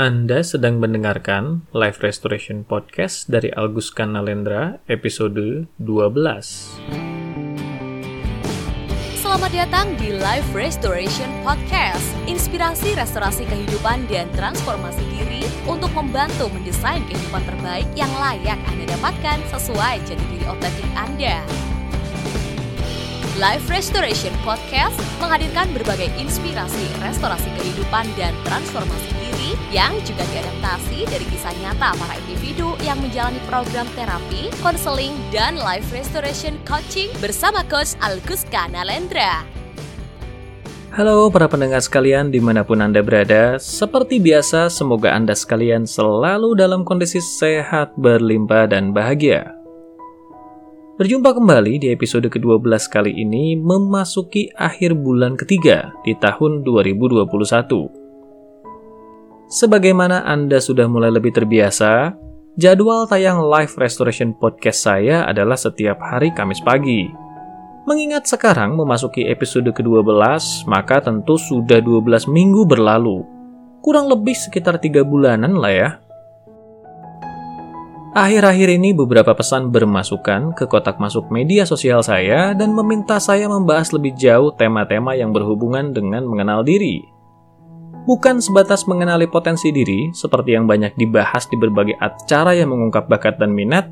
Anda 0.00 0.40
sedang 0.40 0.80
mendengarkan 0.80 1.68
Live 1.76 2.00
Restoration 2.00 2.64
Podcast 2.64 3.28
dari 3.28 3.52
Algus 3.52 3.92
Kanalendra 3.92 4.80
episode 4.88 5.68
12. 5.76 5.76
Selamat 9.20 9.52
datang 9.52 9.92
di 10.00 10.16
Live 10.16 10.48
Restoration 10.56 11.28
Podcast, 11.44 12.16
inspirasi 12.24 12.96
restorasi 12.96 13.44
kehidupan 13.44 14.08
dan 14.08 14.24
transformasi 14.32 15.04
diri 15.12 15.44
untuk 15.68 15.92
membantu 15.92 16.48
mendesain 16.48 17.04
kehidupan 17.04 17.44
terbaik 17.44 17.84
yang 17.92 18.08
layak 18.16 18.56
Anda 18.72 18.96
dapatkan 18.96 19.52
sesuai 19.52 20.00
jati 20.08 20.24
diri 20.32 20.48
otentik 20.48 20.88
Anda. 20.96 21.44
Live 23.38 23.70
Restoration 23.70 24.34
Podcast 24.42 24.98
menghadirkan 25.22 25.70
berbagai 25.70 26.10
inspirasi 26.18 26.82
restorasi 26.98 27.46
kehidupan 27.54 28.02
dan 28.18 28.34
transformasi 28.42 29.06
diri 29.22 29.54
yang 29.70 29.94
juga 30.02 30.26
diadaptasi 30.34 31.06
dari 31.06 31.22
kisah 31.30 31.54
nyata 31.62 31.94
para 31.94 32.18
individu 32.26 32.74
yang 32.82 32.98
menjalani 32.98 33.38
program 33.46 33.86
terapi, 33.94 34.50
konseling, 34.66 35.14
dan 35.30 35.54
life 35.62 35.86
restoration 35.94 36.58
coaching 36.66 37.06
bersama 37.22 37.62
Coach 37.70 37.94
Alguska 38.02 38.66
Nalendra. 38.66 39.46
Halo 40.90 41.30
para 41.30 41.46
pendengar 41.46 41.86
sekalian 41.86 42.34
di 42.34 42.42
mana 42.42 42.66
pun 42.66 42.82
Anda 42.82 42.98
berada, 42.98 43.62
seperti 43.62 44.18
biasa 44.18 44.66
semoga 44.74 45.14
Anda 45.14 45.38
sekalian 45.38 45.86
selalu 45.86 46.58
dalam 46.58 46.82
kondisi 46.82 47.22
sehat, 47.22 47.94
berlimpah, 47.94 48.66
dan 48.66 48.90
bahagia. 48.90 49.59
Berjumpa 51.00 51.32
kembali 51.32 51.80
di 51.80 51.88
episode 51.96 52.28
ke-12 52.28 52.76
kali 52.92 53.24
ini 53.24 53.56
memasuki 53.56 54.52
akhir 54.52 55.00
bulan 55.00 55.32
ketiga 55.32 55.96
di 56.04 56.12
tahun 56.12 56.60
2021. 56.60 57.24
Sebagaimana 59.48 60.28
Anda 60.28 60.60
sudah 60.60 60.84
mulai 60.92 61.08
lebih 61.08 61.32
terbiasa, 61.32 62.12
jadwal 62.60 63.08
tayang 63.08 63.40
live 63.40 63.72
restoration 63.80 64.36
podcast 64.36 64.84
saya 64.84 65.24
adalah 65.24 65.56
setiap 65.56 65.96
hari 66.04 66.36
Kamis 66.36 66.60
pagi. 66.60 67.08
Mengingat 67.88 68.28
sekarang 68.28 68.76
memasuki 68.76 69.24
episode 69.24 69.72
ke-12, 69.72 70.04
maka 70.68 71.00
tentu 71.00 71.40
sudah 71.40 71.80
12 71.80 72.28
minggu 72.28 72.68
berlalu. 72.68 73.24
Kurang 73.80 74.04
lebih 74.12 74.36
sekitar 74.36 74.76
3 74.76 75.00
bulanan 75.08 75.56
lah 75.56 75.72
ya. 75.72 75.96
Akhir-akhir 78.10 78.74
ini 78.74 78.90
beberapa 78.90 79.30
pesan 79.38 79.70
bermasukan 79.70 80.58
ke 80.58 80.66
kotak 80.66 80.98
masuk 80.98 81.30
media 81.30 81.62
sosial 81.62 82.02
saya 82.02 82.50
dan 82.58 82.74
meminta 82.74 83.22
saya 83.22 83.46
membahas 83.46 83.94
lebih 83.94 84.18
jauh 84.18 84.50
tema-tema 84.58 85.14
yang 85.14 85.30
berhubungan 85.30 85.94
dengan 85.94 86.26
mengenal 86.26 86.66
diri 86.66 87.20
bukan 88.10 88.40
sebatas 88.40 88.88
mengenali 88.88 89.28
potensi 89.28 89.70
diri 89.72 90.12
seperti 90.12 90.56
yang 90.56 90.64
banyak 90.64 90.96
dibahas 90.96 91.46
di 91.48 91.56
berbagai 91.56 91.96
acara 92.00 92.56
yang 92.56 92.72
mengungkap 92.72 93.06
bakat 93.06 93.36
dan 93.36 93.52
minat, 93.52 93.88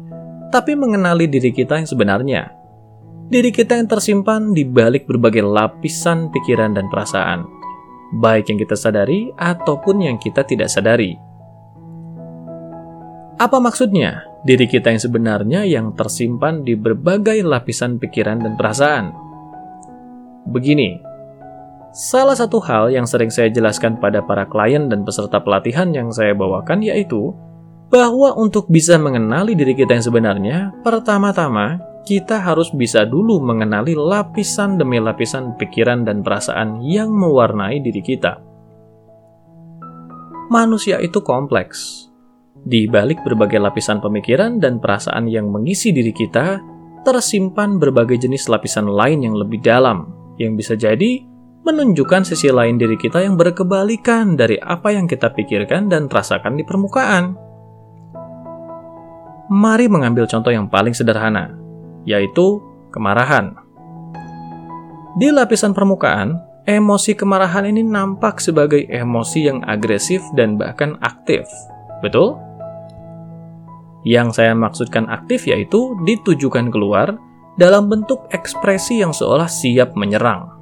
tapi 0.49 0.73
mengenali 0.75 1.29
diri 1.29 1.53
kita 1.53 1.81
yang 1.81 1.89
sebenarnya. 1.89 2.43
Diri 3.29 3.53
kita 3.53 3.77
yang 3.77 3.87
tersimpan 3.87 4.57
di 4.57 4.65
balik 4.65 5.05
berbagai 5.05 5.45
lapisan 5.45 6.33
pikiran 6.33 6.73
dan 6.73 6.89
perasaan, 6.89 7.45
baik 8.17 8.49
yang 8.49 8.59
kita 8.59 8.73
sadari 8.73 9.29
ataupun 9.37 10.01
yang 10.01 10.17
kita 10.17 10.41
tidak 10.49 10.73
sadari. 10.73 11.28
Apa 13.39 13.63
maksudnya? 13.63 14.27
Diri 14.43 14.67
kita 14.67 14.91
yang 14.91 15.03
sebenarnya 15.03 15.61
yang 15.67 15.95
tersimpan 15.95 16.67
di 16.67 16.75
berbagai 16.75 17.43
lapisan 17.47 17.99
pikiran 17.99 18.43
dan 18.43 18.59
perasaan. 18.59 19.15
Begini, 20.51 21.09
Salah 21.99 22.37
satu 22.37 22.61
hal 22.63 22.93
yang 22.93 23.09
sering 23.09 23.33
saya 23.33 23.49
jelaskan 23.49 23.97
pada 23.97 24.21
para 24.21 24.45
klien 24.45 24.87
dan 24.93 25.03
peserta 25.03 25.41
pelatihan 25.41 25.89
yang 25.91 26.13
saya 26.13 26.37
bawakan 26.37 26.85
yaitu 26.85 27.33
bahwa 27.89 28.37
untuk 28.37 28.69
bisa 28.69 29.01
mengenali 29.01 29.57
diri 29.57 29.73
kita 29.73 29.97
yang 29.97 30.05
sebenarnya, 30.05 30.59
pertama-tama 30.85 31.81
kita 32.05 32.39
harus 32.39 32.69
bisa 32.77 33.09
dulu 33.09 33.41
mengenali 33.41 33.97
lapisan 33.97 34.77
demi 34.77 35.01
lapisan 35.01 35.57
pikiran 35.57 36.05
dan 36.05 36.21
perasaan 36.21 36.85
yang 36.85 37.09
mewarnai 37.09 37.81
diri 37.81 38.05
kita. 38.05 38.37
Manusia 40.53 41.01
itu 41.01 41.21
kompleks. 41.25 42.08
Di 42.69 42.85
balik 42.85 43.25
berbagai 43.25 43.57
lapisan 43.57 43.97
pemikiran 43.97 44.61
dan 44.61 44.77
perasaan 44.77 45.25
yang 45.25 45.49
mengisi 45.49 45.89
diri 45.89 46.13
kita, 46.13 46.61
tersimpan 47.01 47.81
berbagai 47.81 48.21
jenis 48.21 48.45
lapisan 48.53 48.85
lain 48.93 49.25
yang 49.25 49.33
lebih 49.41 49.65
dalam, 49.65 50.13
yang 50.37 50.53
bisa 50.53 50.77
jadi 50.77 51.25
menunjukkan 51.65 52.29
sisi 52.29 52.53
lain 52.53 52.77
diri 52.77 53.01
kita 53.01 53.25
yang 53.25 53.41
berkebalikan 53.41 54.37
dari 54.37 54.61
apa 54.61 54.93
yang 54.93 55.09
kita 55.09 55.33
pikirkan 55.33 55.89
dan 55.89 56.13
rasakan 56.13 56.61
di 56.61 56.65
permukaan. 56.69 57.33
Mari 59.49 59.89
mengambil 59.89 60.29
contoh 60.29 60.53
yang 60.53 60.69
paling 60.69 60.93
sederhana, 60.93 61.57
yaitu 62.05 62.61
kemarahan. 62.93 63.57
Di 65.17 65.33
lapisan 65.33 65.73
permukaan, 65.73 66.37
emosi 66.69 67.17
kemarahan 67.17 67.65
ini 67.65 67.81
nampak 67.81 68.45
sebagai 68.45 68.85
emosi 68.93 69.49
yang 69.49 69.65
agresif 69.65 70.21
dan 70.37 70.61
bahkan 70.61 71.01
aktif. 71.01 71.49
Betul? 72.05 72.48
Yang 74.07 74.43
saya 74.43 74.55
maksudkan 74.55 75.11
aktif 75.11 75.51
yaitu 75.51 75.99
ditujukan 76.07 76.71
keluar 76.71 77.19
dalam 77.59 77.91
bentuk 77.91 78.31
ekspresi 78.31 79.03
yang 79.03 79.11
seolah 79.11 79.51
siap 79.51 79.99
menyerang 79.99 80.59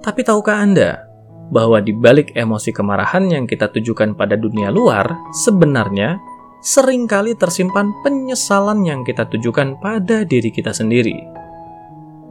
tapi 0.00 0.24
tahukah 0.24 0.64
Anda 0.64 1.04
bahwa 1.52 1.76
di 1.84 1.92
balik 1.92 2.32
emosi 2.32 2.72
kemarahan 2.72 3.28
yang 3.28 3.44
kita 3.44 3.68
tujukan 3.68 4.16
pada 4.16 4.32
dunia 4.32 4.72
luar, 4.72 5.12
sebenarnya 5.44 6.16
sering 6.64 7.04
kali 7.04 7.36
tersimpan 7.36 7.92
penyesalan 8.00 8.80
yang 8.88 9.04
kita 9.04 9.28
tujukan 9.28 9.76
pada 9.76 10.24
diri 10.24 10.48
kita 10.48 10.72
sendiri. 10.72 11.20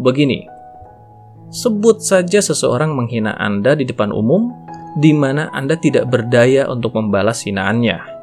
Begini, 0.01 0.49
sebut 1.53 2.01
saja 2.01 2.41
seseorang 2.41 2.95
menghina 2.97 3.37
Anda 3.37 3.77
di 3.77 3.85
depan 3.85 4.09
umum, 4.09 4.49
di 4.97 5.13
mana 5.13 5.53
Anda 5.53 5.77
tidak 5.77 6.09
berdaya 6.09 6.65
untuk 6.73 6.97
membalas 6.97 7.45
hinaannya. 7.45 8.18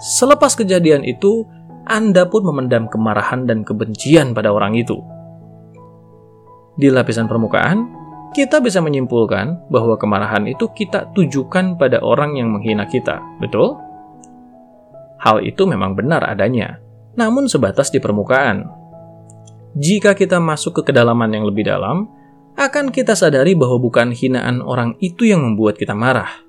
Selepas 0.00 0.56
kejadian 0.56 1.04
itu, 1.04 1.44
Anda 1.84 2.24
pun 2.24 2.40
memendam 2.48 2.88
kemarahan 2.88 3.44
dan 3.44 3.68
kebencian 3.68 4.32
pada 4.32 4.48
orang 4.48 4.72
itu. 4.72 4.96
Di 6.80 6.88
lapisan 6.88 7.28
permukaan, 7.28 8.00
kita 8.32 8.64
bisa 8.64 8.80
menyimpulkan 8.80 9.68
bahwa 9.68 10.00
kemarahan 10.00 10.48
itu 10.48 10.72
kita 10.72 11.12
tujukan 11.12 11.76
pada 11.76 12.00
orang 12.00 12.40
yang 12.40 12.48
menghina 12.48 12.88
kita, 12.88 13.20
betul? 13.42 13.76
Hal 15.20 15.44
itu 15.44 15.68
memang 15.68 15.92
benar 15.92 16.24
adanya, 16.24 16.80
namun 17.20 17.44
sebatas 17.44 17.92
di 17.92 18.00
permukaan. 18.00 18.64
Jika 19.76 20.16
kita 20.16 20.40
masuk 20.40 20.80
ke 20.80 20.90
kedalaman 20.90 21.28
yang 21.28 21.44
lebih 21.44 21.68
dalam, 21.68 22.08
akan 22.56 22.88
kita 22.88 23.12
sadari 23.12 23.52
bahwa 23.52 23.76
bukan 23.76 24.16
hinaan 24.16 24.64
orang 24.64 24.96
itu 25.04 25.28
yang 25.28 25.44
membuat 25.44 25.76
kita 25.76 25.92
marah, 25.92 26.40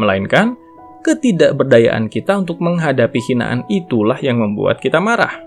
melainkan 0.00 0.56
ketidakberdayaan 1.04 2.08
kita 2.08 2.40
untuk 2.40 2.64
menghadapi 2.64 3.20
hinaan 3.20 3.68
itulah 3.68 4.16
yang 4.24 4.40
membuat 4.40 4.80
kita 4.80 4.98
marah. 4.98 5.44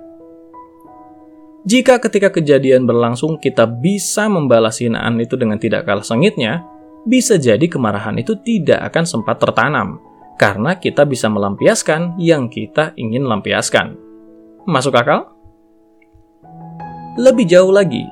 Jika 1.67 1.99
ketika 1.99 2.31
kejadian 2.31 2.87
berlangsung 2.87 3.41
kita 3.41 3.67
bisa 3.67 4.31
membalas 4.31 4.79
hinaan 4.79 5.19
itu 5.19 5.35
dengan 5.35 5.59
tidak 5.59 5.83
kalah 5.83 6.05
sengitnya, 6.05 6.63
bisa 7.03 7.35
jadi 7.35 7.65
kemarahan 7.67 8.15
itu 8.21 8.39
tidak 8.39 8.87
akan 8.87 9.03
sempat 9.03 9.35
tertanam, 9.41 9.99
karena 10.39 10.77
kita 10.79 11.03
bisa 11.03 11.27
melampiaskan 11.27 12.15
yang 12.21 12.47
kita 12.47 12.95
ingin 12.95 13.27
lampiaskan. 13.27 13.99
Masuk 14.63 14.95
akal? 14.95 15.33
Lebih 17.19 17.49
jauh 17.49 17.73
lagi, 17.73 18.05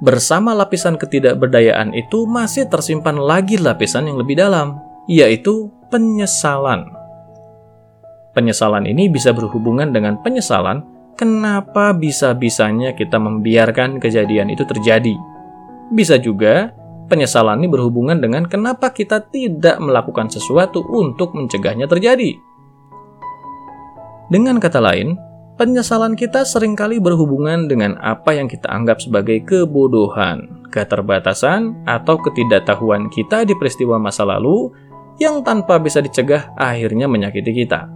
bersama 0.00 0.56
lapisan 0.56 0.96
ketidakberdayaan 0.96 1.92
itu 1.92 2.24
masih 2.24 2.66
tersimpan 2.66 3.20
lagi 3.20 3.60
lapisan 3.60 4.08
yang 4.08 4.18
lebih 4.18 4.40
dalam, 4.40 4.80
yaitu 5.06 5.70
penyesalan. 5.90 6.90
Penyesalan 8.36 8.84
ini 8.84 9.08
bisa 9.08 9.32
berhubungan 9.32 9.94
dengan 9.94 10.20
penyesalan 10.20 10.84
kenapa 11.16 11.96
bisa-bisanya 11.96 12.92
kita 12.92 13.16
membiarkan 13.16 13.96
kejadian 13.96 14.52
itu 14.52 14.62
terjadi. 14.68 15.16
Bisa 15.88 16.20
juga 16.20 16.76
penyesalan 17.08 17.62
ini 17.62 17.68
berhubungan 17.70 18.18
dengan 18.18 18.44
kenapa 18.44 18.92
kita 18.92 19.24
tidak 19.32 19.80
melakukan 19.80 20.28
sesuatu 20.28 20.84
untuk 20.92 21.32
mencegahnya 21.32 21.88
terjadi. 21.88 22.36
Dengan 24.26 24.58
kata 24.58 24.82
lain, 24.82 25.14
penyesalan 25.54 26.18
kita 26.18 26.42
sering 26.42 26.74
kali 26.74 26.98
berhubungan 26.98 27.70
dengan 27.70 27.94
apa 28.02 28.34
yang 28.34 28.50
kita 28.50 28.66
anggap 28.66 28.98
sebagai 28.98 29.46
kebodohan, 29.46 30.66
keterbatasan, 30.74 31.86
atau 31.86 32.18
ketidaktahuan 32.18 33.06
kita 33.08 33.46
di 33.46 33.54
peristiwa 33.54 33.96
masa 34.02 34.26
lalu 34.26 34.74
yang 35.16 35.40
tanpa 35.40 35.80
bisa 35.80 36.04
dicegah 36.04 36.52
akhirnya 36.56 37.08
menyakiti 37.08 37.64
kita. 37.64 37.88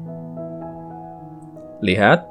Lihat, 1.81 2.25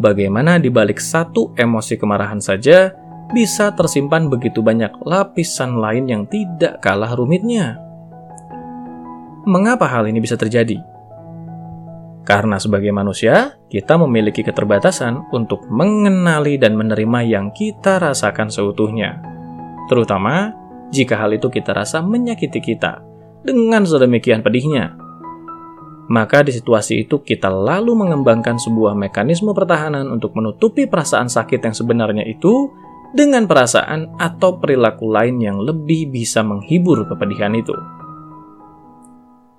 bagaimana 0.00 0.56
di 0.56 0.72
balik 0.72 1.00
satu 1.00 1.52
emosi 1.56 2.00
kemarahan 2.00 2.40
saja 2.40 2.92
bisa 3.30 3.72
tersimpan 3.76 4.26
begitu 4.26 4.60
banyak 4.60 4.90
lapisan 5.04 5.78
lain 5.78 6.08
yang 6.08 6.22
tidak 6.28 6.80
kalah 6.80 7.12
rumitnya. 7.12 7.78
Mengapa 9.44 9.88
hal 9.88 10.08
ini 10.08 10.20
bisa 10.20 10.36
terjadi? 10.36 10.80
Karena 12.24 12.60
sebagai 12.60 12.92
manusia, 12.92 13.56
kita 13.72 13.96
memiliki 13.96 14.44
keterbatasan 14.44 15.32
untuk 15.32 15.64
mengenali 15.72 16.60
dan 16.60 16.76
menerima 16.76 17.20
yang 17.24 17.46
kita 17.50 17.96
rasakan 17.96 18.52
seutuhnya. 18.52 19.24
Terutama 19.88 20.52
jika 20.92 21.16
hal 21.16 21.34
itu 21.34 21.48
kita 21.48 21.72
rasa 21.72 22.04
menyakiti 22.04 22.60
kita 22.60 23.09
dengan 23.44 23.84
sedemikian 23.84 24.42
pedihnya. 24.44 24.96
Maka 26.10 26.42
di 26.42 26.50
situasi 26.50 27.06
itu 27.06 27.22
kita 27.22 27.46
lalu 27.46 27.94
mengembangkan 27.94 28.58
sebuah 28.58 28.98
mekanisme 28.98 29.54
pertahanan 29.54 30.10
untuk 30.10 30.34
menutupi 30.34 30.90
perasaan 30.90 31.30
sakit 31.30 31.62
yang 31.62 31.70
sebenarnya 31.70 32.26
itu 32.26 32.74
dengan 33.14 33.46
perasaan 33.46 34.18
atau 34.18 34.58
perilaku 34.58 35.06
lain 35.06 35.38
yang 35.38 35.62
lebih 35.62 36.10
bisa 36.10 36.42
menghibur 36.42 37.06
kepedihan 37.06 37.54
itu. 37.54 37.70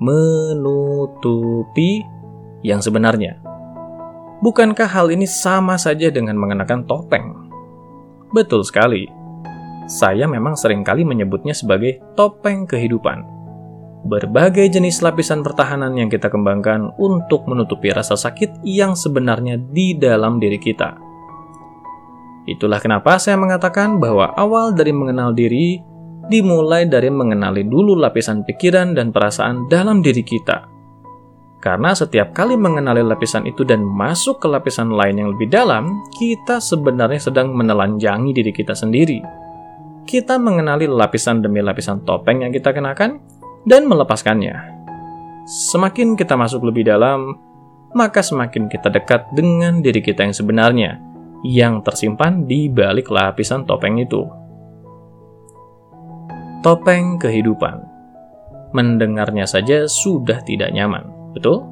Menutupi 0.04 2.04
yang 2.68 2.84
sebenarnya. 2.84 3.40
Bukankah 4.44 4.92
hal 4.92 5.08
ini 5.14 5.30
sama 5.30 5.78
saja 5.80 6.12
dengan 6.12 6.36
mengenakan 6.36 6.84
topeng? 6.84 7.32
Betul 8.36 8.68
sekali. 8.68 9.08
Saya 9.88 10.28
memang 10.28 10.60
sering 10.60 10.84
kali 10.84 11.08
menyebutnya 11.08 11.56
sebagai 11.56 12.04
topeng 12.20 12.68
kehidupan 12.68 13.41
berbagai 14.02 14.66
jenis 14.70 15.06
lapisan 15.06 15.46
pertahanan 15.46 15.94
yang 15.94 16.10
kita 16.10 16.30
kembangkan 16.30 16.94
untuk 16.98 17.46
menutupi 17.46 17.94
rasa 17.94 18.18
sakit 18.18 18.66
yang 18.66 18.98
sebenarnya 18.98 19.62
di 19.62 19.94
dalam 19.94 20.42
diri 20.42 20.58
kita. 20.58 20.98
Itulah 22.50 22.82
kenapa 22.82 23.22
saya 23.22 23.38
mengatakan 23.38 24.02
bahwa 24.02 24.34
awal 24.34 24.74
dari 24.74 24.90
mengenal 24.90 25.38
diri 25.38 25.78
dimulai 26.26 26.90
dari 26.90 27.14
mengenali 27.14 27.66
dulu 27.66 27.94
lapisan 27.94 28.42
pikiran 28.42 28.98
dan 28.98 29.14
perasaan 29.14 29.70
dalam 29.70 30.02
diri 30.02 30.26
kita. 30.26 30.72
Karena 31.62 31.94
setiap 31.94 32.34
kali 32.34 32.58
mengenali 32.58 33.06
lapisan 33.06 33.46
itu 33.46 33.62
dan 33.62 33.86
masuk 33.86 34.42
ke 34.42 34.50
lapisan 34.50 34.90
lain 34.90 35.22
yang 35.22 35.30
lebih 35.38 35.46
dalam, 35.54 36.02
kita 36.18 36.58
sebenarnya 36.58 37.22
sedang 37.30 37.54
menelanjangi 37.54 38.34
diri 38.34 38.50
kita 38.50 38.74
sendiri. 38.74 39.22
Kita 40.02 40.42
mengenali 40.42 40.90
lapisan 40.90 41.46
demi 41.46 41.62
lapisan 41.62 42.02
topeng 42.02 42.42
yang 42.42 42.50
kita 42.50 42.74
kenakan, 42.74 43.22
dan 43.66 43.86
melepaskannya. 43.86 44.56
Semakin 45.46 46.14
kita 46.16 46.38
masuk 46.38 46.66
lebih 46.66 46.88
dalam, 46.88 47.38
maka 47.92 48.24
semakin 48.24 48.72
kita 48.72 48.88
dekat 48.88 49.28
dengan 49.36 49.84
diri 49.84 50.00
kita 50.00 50.24
yang 50.24 50.36
sebenarnya, 50.36 50.92
yang 51.44 51.74
tersimpan 51.82 52.46
di 52.46 52.70
balik 52.72 53.10
lapisan 53.10 53.66
topeng 53.66 54.00
itu. 54.00 54.24
Topeng 56.62 57.18
kehidupan. 57.18 57.90
Mendengarnya 58.72 59.44
saja 59.44 59.90
sudah 59.90 60.40
tidak 60.48 60.72
nyaman, 60.72 61.34
betul? 61.36 61.68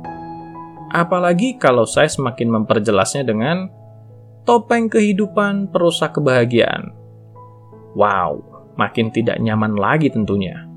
Apalagi 0.89 1.55
kalau 1.55 1.85
saya 1.85 2.09
semakin 2.09 2.49
memperjelasnya 2.49 3.23
dengan 3.23 3.69
topeng 4.43 4.89
kehidupan 4.89 5.69
perusak 5.69 6.17
kebahagiaan. 6.17 6.91
Wow, 7.93 8.41
makin 8.75 9.13
tidak 9.13 9.37
nyaman 9.37 9.77
lagi 9.77 10.09
tentunya. 10.09 10.68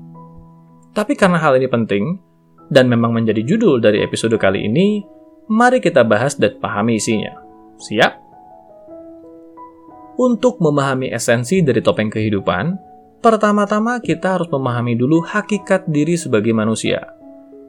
Tapi 0.93 1.17
karena 1.17 1.41
hal 1.41 1.57
ini 1.57 1.65
penting, 1.65 2.21
dan 2.69 2.85
memang 2.85 3.13
menjadi 3.13 3.41
judul 3.41 3.81
dari 3.81 4.05
episode 4.05 4.37
kali 4.37 4.69
ini, 4.69 5.01
mari 5.49 5.81
kita 5.81 6.05
bahas 6.05 6.37
dan 6.37 6.57
pahami 6.61 7.01
isinya. 7.01 7.33
Siap? 7.81 8.13
Untuk 10.21 10.61
memahami 10.61 11.09
esensi 11.09 11.65
dari 11.65 11.81
topeng 11.81 12.13
kehidupan, 12.13 12.77
pertama-tama 13.25 13.97
kita 13.97 14.37
harus 14.37 14.45
memahami 14.53 14.93
dulu 14.93 15.25
hakikat 15.25 15.89
diri 15.89 16.13
sebagai 16.13 16.53
manusia. 16.53 17.01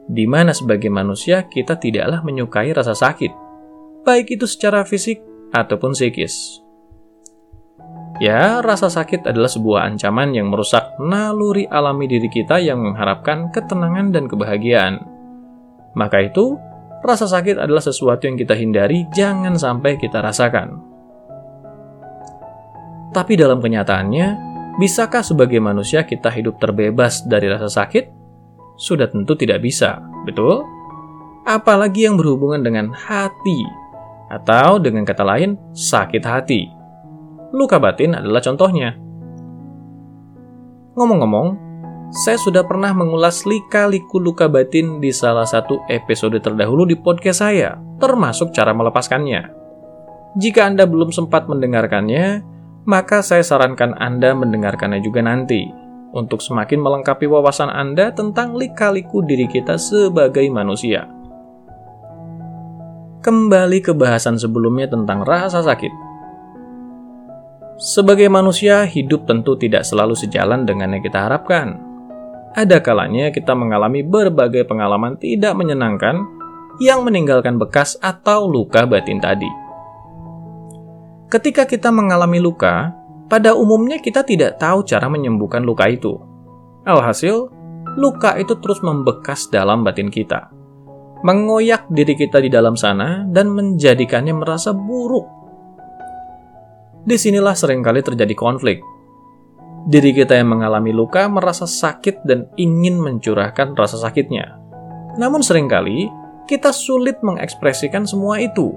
Di 0.05 0.29
mana 0.29 0.53
sebagai 0.53 0.93
manusia 0.93 1.49
kita 1.49 1.81
tidaklah 1.81 2.21
menyukai 2.21 2.69
rasa 2.77 2.93
sakit, 2.93 3.33
baik 4.05 4.37
itu 4.37 4.45
secara 4.45 4.85
fisik 4.85 5.17
ataupun 5.49 5.97
psikis. 5.97 6.64
Ya, 8.23 8.63
rasa 8.63 8.87
sakit 8.87 9.27
adalah 9.27 9.51
sebuah 9.51 9.91
ancaman 9.91 10.31
yang 10.31 10.47
merusak 10.47 10.95
naluri 11.03 11.67
alami 11.67 12.07
diri 12.07 12.31
kita 12.31 12.63
yang 12.63 12.79
mengharapkan 12.79 13.51
ketenangan 13.51 14.15
dan 14.15 14.31
kebahagiaan. 14.31 15.03
Maka 15.99 16.23
itu, 16.23 16.55
rasa 17.03 17.27
sakit 17.27 17.59
adalah 17.59 17.83
sesuatu 17.83 18.23
yang 18.23 18.39
kita 18.39 18.55
hindari, 18.55 19.03
jangan 19.11 19.59
sampai 19.59 19.99
kita 19.99 20.23
rasakan. 20.23 20.79
Tapi 23.11 23.35
dalam 23.35 23.59
kenyataannya, 23.59 24.27
bisakah 24.79 25.19
sebagai 25.19 25.59
manusia 25.59 26.07
kita 26.07 26.31
hidup 26.31 26.55
terbebas 26.55 27.19
dari 27.27 27.51
rasa 27.51 27.67
sakit? 27.67 28.15
Sudah 28.79 29.11
tentu 29.11 29.35
tidak 29.35 29.59
bisa, 29.59 29.99
betul? 30.23 30.63
Apalagi 31.43 32.07
yang 32.07 32.15
berhubungan 32.15 32.63
dengan 32.63 32.95
hati, 32.95 33.59
atau 34.31 34.79
dengan 34.79 35.03
kata 35.03 35.23
lain, 35.27 35.59
sakit 35.75 36.23
hati 36.23 36.74
luka 37.55 37.79
batin 37.79 38.19
adalah 38.19 38.43
contohnya. 38.43 38.99
Ngomong-ngomong, 40.99 41.47
saya 42.11 42.35
sudah 42.35 42.67
pernah 42.67 42.91
mengulas 42.91 43.47
lika-liku 43.47 44.19
luka 44.19 44.51
batin 44.51 44.99
di 44.99 45.11
salah 45.15 45.47
satu 45.47 45.83
episode 45.87 46.35
terdahulu 46.43 46.83
di 46.83 46.99
podcast 46.99 47.43
saya, 47.43 47.79
termasuk 47.99 48.51
cara 48.51 48.75
melepaskannya. 48.75 49.51
Jika 50.35 50.67
Anda 50.67 50.83
belum 50.83 51.15
sempat 51.15 51.47
mendengarkannya, 51.47 52.43
maka 52.83 53.23
saya 53.23 53.41
sarankan 53.41 53.95
Anda 53.95 54.35
mendengarkannya 54.35 54.99
juga 54.99 55.23
nanti, 55.23 55.71
untuk 56.15 56.39
semakin 56.43 56.79
melengkapi 56.79 57.27
wawasan 57.27 57.71
Anda 57.71 58.11
tentang 58.11 58.55
lika-liku 58.55 59.23
diri 59.23 59.47
kita 59.47 59.79
sebagai 59.79 60.47
manusia. 60.51 61.07
Kembali 63.19 63.81
ke 63.81 63.91
bahasan 63.91 64.37
sebelumnya 64.37 64.85
tentang 64.85 65.25
rasa 65.25 65.65
sakit. 65.65 66.04
Sebagai 67.75 68.31
manusia, 68.31 68.87
hidup 68.87 69.27
tentu 69.27 69.59
tidak 69.59 69.83
selalu 69.83 70.15
sejalan 70.15 70.63
dengan 70.63 70.95
yang 70.95 71.03
kita 71.03 71.27
harapkan. 71.27 71.75
Ada 72.55 72.79
kalanya 72.79 73.35
kita 73.35 73.51
mengalami 73.51 73.99
berbagai 73.99 74.63
pengalaman 74.63 75.19
tidak 75.19 75.59
menyenangkan 75.59 76.23
yang 76.79 77.03
meninggalkan 77.03 77.59
bekas 77.59 77.99
atau 77.99 78.47
luka 78.47 78.87
batin 78.87 79.19
tadi. 79.19 79.51
Ketika 81.27 81.67
kita 81.67 81.91
mengalami 81.91 82.39
luka, 82.39 82.95
pada 83.27 83.51
umumnya 83.51 83.99
kita 83.99 84.23
tidak 84.23 84.55
tahu 84.55 84.87
cara 84.87 85.11
menyembuhkan 85.11 85.67
luka 85.67 85.91
itu. 85.91 86.15
Alhasil, 86.87 87.51
luka 87.99 88.39
itu 88.39 88.55
terus 88.63 88.79
membekas 88.79 89.51
dalam 89.51 89.83
batin 89.83 90.07
kita, 90.07 90.47
mengoyak 91.27 91.91
diri 91.91 92.15
kita 92.15 92.39
di 92.39 92.47
dalam 92.47 92.79
sana, 92.79 93.27
dan 93.27 93.51
menjadikannya 93.51 94.31
merasa 94.31 94.71
buruk 94.71 95.34
Di 97.05 97.21
sinilah 97.21 97.53
sering 97.53 97.85
kali 97.85 98.01
terjadi 98.01 98.33
konflik. 98.33 98.81
Diri 99.85 100.09
kita 100.09 100.33
yang 100.33 100.57
mengalami 100.57 100.89
luka 100.89 101.29
merasa 101.29 101.69
sakit 101.69 102.25
dan 102.25 102.49
ingin 102.57 102.97
mencurahkan 102.97 103.77
rasa 103.77 104.01
sakitnya. 104.01 104.57
Namun 105.21 105.45
sering 105.45 105.69
kali, 105.69 106.09
kita 106.49 106.73
sulit 106.73 107.21
mengekspresikan 107.21 108.09
semua 108.09 108.41
itu. 108.41 108.73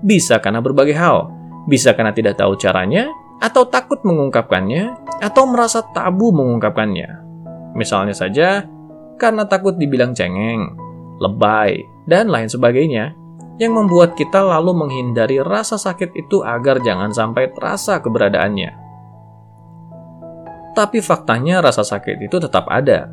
Bisa 0.00 0.40
karena 0.40 0.64
berbagai 0.64 0.96
hal, 0.96 1.28
bisa 1.68 1.92
karena 1.92 2.16
tidak 2.16 2.40
tahu 2.40 2.56
caranya, 2.56 3.12
atau 3.44 3.68
takut 3.68 4.00
mengungkapkannya, 4.08 4.96
atau 5.20 5.44
merasa 5.44 5.84
tabu 5.92 6.32
mengungkapkannya. 6.32 7.20
Misalnya 7.76 8.16
saja, 8.16 8.64
karena 9.20 9.44
takut 9.44 9.76
dibilang 9.76 10.16
cengeng, 10.16 10.72
lebay, 11.20 11.84
dan 12.08 12.32
lain 12.32 12.48
sebagainya 12.48 13.12
yang 13.56 13.72
membuat 13.72 14.12
kita 14.16 14.44
lalu 14.44 14.76
menghindari 14.76 15.40
rasa 15.40 15.80
sakit 15.80 16.12
itu 16.12 16.44
agar 16.44 16.80
jangan 16.84 17.12
sampai 17.12 17.52
terasa 17.56 18.00
keberadaannya. 18.04 18.70
Tapi 20.76 21.00
faktanya 21.00 21.64
rasa 21.64 21.80
sakit 21.80 22.20
itu 22.20 22.36
tetap 22.36 22.68
ada. 22.68 23.08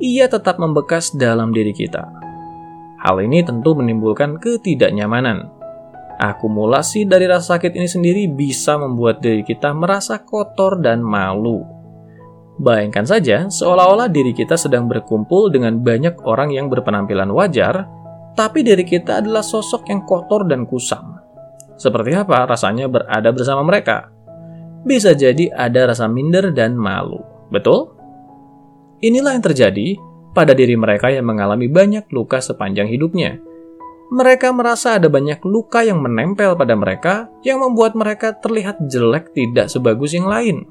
Ia 0.00 0.24
tetap 0.24 0.56
membekas 0.56 1.12
dalam 1.12 1.52
diri 1.52 1.76
kita. 1.76 2.00
Hal 3.04 3.20
ini 3.20 3.44
tentu 3.44 3.76
menimbulkan 3.76 4.40
ketidaknyamanan. 4.40 5.52
Akumulasi 6.18 7.04
dari 7.06 7.28
rasa 7.28 7.60
sakit 7.60 7.76
ini 7.76 7.86
sendiri 7.86 8.22
bisa 8.26 8.80
membuat 8.80 9.20
diri 9.20 9.44
kita 9.44 9.70
merasa 9.76 10.18
kotor 10.24 10.80
dan 10.80 11.04
malu. 11.04 11.62
Bayangkan 12.58 13.06
saja, 13.06 13.46
seolah-olah 13.46 14.10
diri 14.10 14.34
kita 14.34 14.58
sedang 14.58 14.90
berkumpul 14.90 15.46
dengan 15.54 15.78
banyak 15.78 16.18
orang 16.26 16.50
yang 16.50 16.66
berpenampilan 16.66 17.30
wajar, 17.30 17.86
tapi 18.38 18.62
diri 18.62 18.86
kita 18.86 19.18
adalah 19.18 19.42
sosok 19.42 19.90
yang 19.90 20.06
kotor 20.06 20.46
dan 20.46 20.62
kusam. 20.62 21.18
Seperti 21.74 22.14
apa 22.14 22.46
rasanya 22.46 22.86
berada 22.86 23.34
bersama 23.34 23.66
mereka? 23.66 24.14
Bisa 24.86 25.10
jadi 25.10 25.50
ada 25.50 25.90
rasa 25.90 26.06
minder 26.06 26.54
dan 26.54 26.78
malu, 26.78 27.18
betul? 27.50 27.90
Inilah 29.02 29.34
yang 29.34 29.42
terjadi 29.42 29.98
pada 30.38 30.54
diri 30.54 30.78
mereka 30.78 31.10
yang 31.10 31.26
mengalami 31.26 31.66
banyak 31.66 32.06
luka 32.14 32.38
sepanjang 32.38 32.86
hidupnya. 32.86 33.42
Mereka 34.14 34.54
merasa 34.54 34.96
ada 35.02 35.10
banyak 35.10 35.42
luka 35.42 35.82
yang 35.82 35.98
menempel 35.98 36.54
pada 36.54 36.78
mereka 36.78 37.26
yang 37.42 37.58
membuat 37.58 37.98
mereka 37.98 38.38
terlihat 38.38 38.78
jelek 38.86 39.34
tidak 39.34 39.66
sebagus 39.66 40.14
yang 40.14 40.30
lain. 40.30 40.64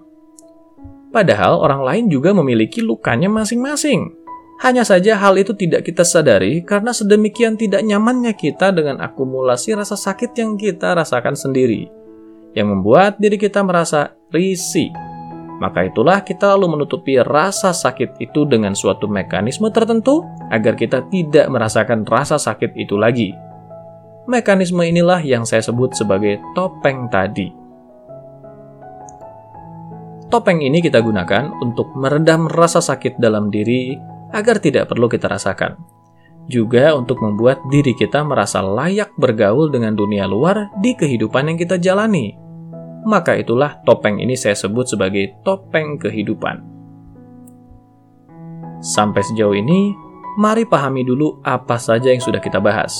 Padahal 1.11 1.59
orang 1.59 1.83
lain 1.83 2.05
juga 2.07 2.31
memiliki 2.31 2.79
lukanya 2.79 3.29
masing-masing 3.29 4.16
Hanya 4.57 4.81
saja 4.81 5.13
hal 5.21 5.37
itu 5.37 5.53
tidak 5.53 5.85
kita 5.85 6.01
sadari 6.01 6.65
karena 6.65 6.89
sedemikian 6.89 7.53
tidak 7.61 7.85
nyamannya 7.85 8.33
kita 8.33 8.73
dengan 8.73 8.97
akumulasi 8.97 9.77
rasa 9.77 9.93
sakit 9.93 10.33
yang 10.33 10.57
kita 10.57 10.97
rasakan 10.97 11.37
sendiri, 11.37 11.85
yang 12.57 12.73
membuat 12.73 13.21
diri 13.21 13.37
kita 13.37 13.61
merasa 13.61 14.17
risih. 14.33 14.89
Maka 15.61 15.85
itulah 15.85 16.25
kita 16.25 16.57
lalu 16.57 16.73
menutupi 16.77 17.21
rasa 17.21 17.69
sakit 17.69 18.17
itu 18.17 18.49
dengan 18.49 18.73
suatu 18.73 19.05
mekanisme 19.05 19.69
tertentu 19.69 20.25
agar 20.49 20.73
kita 20.73 21.05
tidak 21.09 21.45
merasakan 21.53 22.01
rasa 22.05 22.41
sakit 22.41 22.73
itu 22.77 22.97
lagi. 22.97 23.33
Mekanisme 24.25 24.81
inilah 24.81 25.21
yang 25.21 25.45
saya 25.45 25.61
sebut 25.61 25.93
sebagai 25.93 26.41
topeng 26.57 27.09
tadi. 27.13 27.53
Topeng 30.27 30.59
ini 30.59 30.83
kita 30.83 30.99
gunakan 30.99 31.55
untuk 31.63 31.93
meredam 31.95 32.51
rasa 32.51 32.83
sakit 32.83 33.15
dalam 33.21 33.47
diri 33.47 33.95
agar 34.31 34.59
tidak 34.59 34.89
perlu 34.91 35.07
kita 35.07 35.27
rasakan. 35.29 35.77
Juga 36.47 36.95
untuk 36.95 37.19
membuat 37.19 37.59
diri 37.67 37.91
kita 37.91 38.23
merasa 38.23 38.63
layak 38.63 39.11
bergaul 39.19 39.67
dengan 39.67 39.91
dunia 39.99 40.23
luar 40.23 40.71
di 40.79 40.95
kehidupan 40.95 41.51
yang 41.51 41.57
kita 41.59 41.75
jalani. 41.75 42.39
Maka 43.03 43.35
itulah 43.35 43.83
topeng 43.83 44.19
ini 44.23 44.35
saya 44.39 44.55
sebut 44.55 44.87
sebagai 44.87 45.35
topeng 45.43 45.99
kehidupan. 45.99 46.63
Sampai 48.79 49.23
sejauh 49.27 49.55
ini, 49.55 49.91
mari 50.39 50.63
pahami 50.63 51.03
dulu 51.03 51.43
apa 51.43 51.75
saja 51.75 52.11
yang 52.15 52.23
sudah 52.23 52.39
kita 52.39 52.63
bahas. 52.63 52.95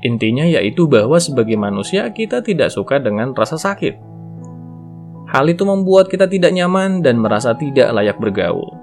Intinya 0.00 0.48
yaitu 0.48 0.88
bahwa 0.88 1.20
sebagai 1.20 1.60
manusia 1.60 2.08
kita 2.14 2.40
tidak 2.40 2.72
suka 2.72 3.02
dengan 3.02 3.36
rasa 3.36 3.60
sakit. 3.60 3.98
Hal 5.30 5.46
itu 5.46 5.62
membuat 5.62 6.10
kita 6.10 6.26
tidak 6.26 6.50
nyaman 6.50 7.04
dan 7.04 7.20
merasa 7.20 7.54
tidak 7.54 7.90
layak 7.94 8.18
bergaul. 8.18 8.79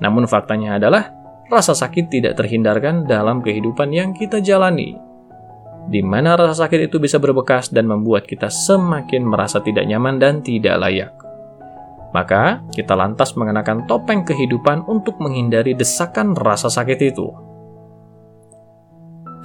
Namun 0.00 0.24
faktanya 0.24 0.80
adalah 0.80 1.12
rasa 1.50 1.76
sakit 1.76 2.08
tidak 2.08 2.40
terhindarkan 2.40 3.04
dalam 3.04 3.44
kehidupan 3.44 3.92
yang 3.92 4.10
kita 4.16 4.40
jalani. 4.40 4.96
Di 5.90 6.00
mana 6.04 6.36
rasa 6.36 6.66
sakit 6.66 6.92
itu 6.92 7.00
bisa 7.00 7.16
berbekas 7.16 7.72
dan 7.72 7.88
membuat 7.88 8.28
kita 8.28 8.52
semakin 8.52 9.24
merasa 9.24 9.64
tidak 9.64 9.84
nyaman 9.88 10.20
dan 10.20 10.44
tidak 10.44 10.76
layak. 10.76 11.12
Maka, 12.10 12.66
kita 12.74 12.98
lantas 12.98 13.38
mengenakan 13.38 13.86
topeng 13.86 14.26
kehidupan 14.26 14.82
untuk 14.90 15.22
menghindari 15.22 15.78
desakan 15.78 16.34
rasa 16.34 16.66
sakit 16.66 16.98
itu. 16.98 17.26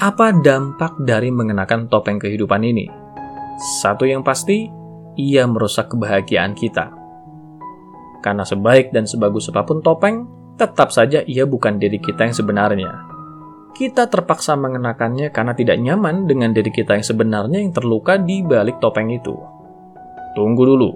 Apa 0.01 0.33
dampak 0.33 0.97
dari 1.05 1.29
mengenakan 1.29 1.88
topeng 1.88 2.17
kehidupan 2.17 2.65
ini? 2.65 2.89
Satu 3.79 4.03
yang 4.03 4.25
pasti, 4.25 4.67
ia 5.15 5.47
merusak 5.47 5.93
kebahagiaan 5.93 6.51
kita. 6.57 6.91
Karena 8.19 8.43
sebaik 8.43 8.91
dan 8.91 9.07
sebagus 9.07 9.47
apa 9.53 9.63
pun 9.63 9.79
topeng, 9.79 10.25
tetap 10.55 10.91
saja 10.91 11.24
ia 11.24 11.43
bukan 11.43 11.79
diri 11.79 12.00
kita 12.00 12.27
yang 12.27 12.35
sebenarnya. 12.35 12.91
Kita 13.75 14.07
terpaksa 14.07 14.55
mengenakannya 14.55 15.35
karena 15.35 15.51
tidak 15.51 15.75
nyaman 15.83 16.31
dengan 16.31 16.55
diri 16.55 16.71
kita 16.71 16.95
yang 16.95 17.03
sebenarnya 17.03 17.59
yang 17.59 17.75
terluka 17.75 18.15
di 18.15 18.39
balik 18.39 18.79
topeng 18.79 19.12
itu. 19.12 19.35
Tunggu 20.31 20.63
dulu. 20.63 20.91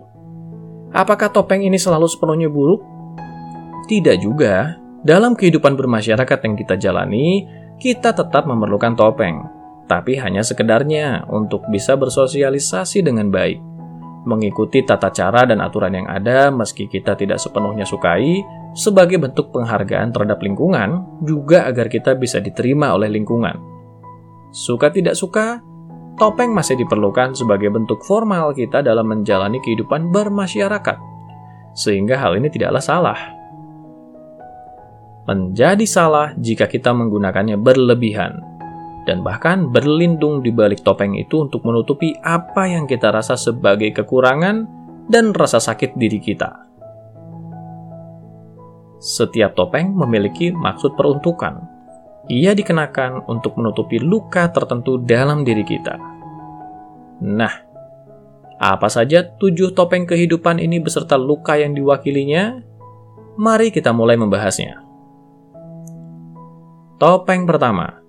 Apakah 0.96 1.28
topeng 1.30 1.60
ini 1.60 1.76
selalu 1.76 2.08
sepenuhnya 2.08 2.48
buruk? 2.48 2.80
Tidak 3.92 4.16
juga. 4.24 4.80
Dalam 5.04 5.36
kehidupan 5.36 5.76
bermasyarakat 5.76 6.40
yang 6.44 6.56
kita 6.56 6.76
jalani, 6.80 7.48
kita 7.80 8.16
tetap 8.16 8.48
memerlukan 8.48 8.96
topeng, 8.96 9.44
tapi 9.88 10.20
hanya 10.20 10.44
sekedarnya 10.44 11.28
untuk 11.32 11.64
bisa 11.72 11.96
bersosialisasi 11.96 13.04
dengan 13.04 13.32
baik 13.32 13.70
mengikuti 14.28 14.84
tata 14.84 15.10
cara 15.10 15.48
dan 15.48 15.64
aturan 15.64 15.96
yang 15.96 16.08
ada 16.10 16.52
meski 16.52 16.86
kita 16.86 17.16
tidak 17.16 17.40
sepenuhnya 17.40 17.88
sukai, 17.88 18.44
sebagai 18.78 19.18
bentuk 19.18 19.50
penghargaan 19.50 20.14
terhadap 20.14 20.40
lingkungan, 20.42 21.06
juga 21.26 21.66
agar 21.66 21.90
kita 21.90 22.14
bisa 22.16 22.38
diterima 22.38 22.94
oleh 22.94 23.10
lingkungan. 23.10 23.58
Suka 24.50 24.90
tidak 24.90 25.18
suka, 25.18 25.62
topeng 26.18 26.54
masih 26.54 26.78
diperlukan 26.78 27.34
sebagai 27.34 27.70
bentuk 27.74 28.02
formal 28.06 28.54
kita 28.54 28.82
dalam 28.82 29.10
menjalani 29.10 29.58
kehidupan 29.62 30.14
bermasyarakat, 30.14 30.98
sehingga 31.74 32.18
hal 32.18 32.38
ini 32.38 32.50
tidaklah 32.50 32.82
salah. 32.82 33.20
Menjadi 35.30 35.86
salah 35.86 36.34
jika 36.38 36.66
kita 36.66 36.90
menggunakannya 36.90 37.62
berlebihan, 37.62 38.42
dan 39.06 39.26
bahkan 39.26 39.70
berlindung 39.74 40.46
di 40.46 40.54
balik 40.54 40.86
topeng 40.86 41.18
itu 41.18 41.46
untuk 41.50 41.66
menutupi 41.66 42.14
apa 42.22 42.70
yang 42.70 42.86
kita 42.86 43.10
rasa 43.10 43.34
sebagai 43.34 43.90
kekurangan 43.94 44.70
dan 45.10 45.34
rasa 45.34 45.58
sakit 45.58 45.98
diri 45.98 46.22
kita. 46.22 46.69
Setiap 49.00 49.56
topeng 49.56 49.96
memiliki 49.96 50.52
maksud 50.52 51.00
peruntukan. 51.00 51.64
Ia 52.28 52.52
dikenakan 52.52 53.26
untuk 53.32 53.56
menutupi 53.56 53.98
luka 53.98 54.52
tertentu 54.52 55.00
dalam 55.00 55.48
diri 55.48 55.64
kita. 55.64 55.96
Nah, 57.24 57.54
apa 58.60 58.88
saja 58.92 59.24
tujuh 59.24 59.72
topeng 59.72 60.04
kehidupan 60.04 60.60
ini 60.60 60.84
beserta 60.84 61.16
luka 61.16 61.56
yang 61.56 61.72
diwakilinya? 61.72 62.60
Mari 63.40 63.72
kita 63.72 63.96
mulai 63.96 64.20
membahasnya. 64.20 64.84
Topeng 67.00 67.48
pertama, 67.48 68.04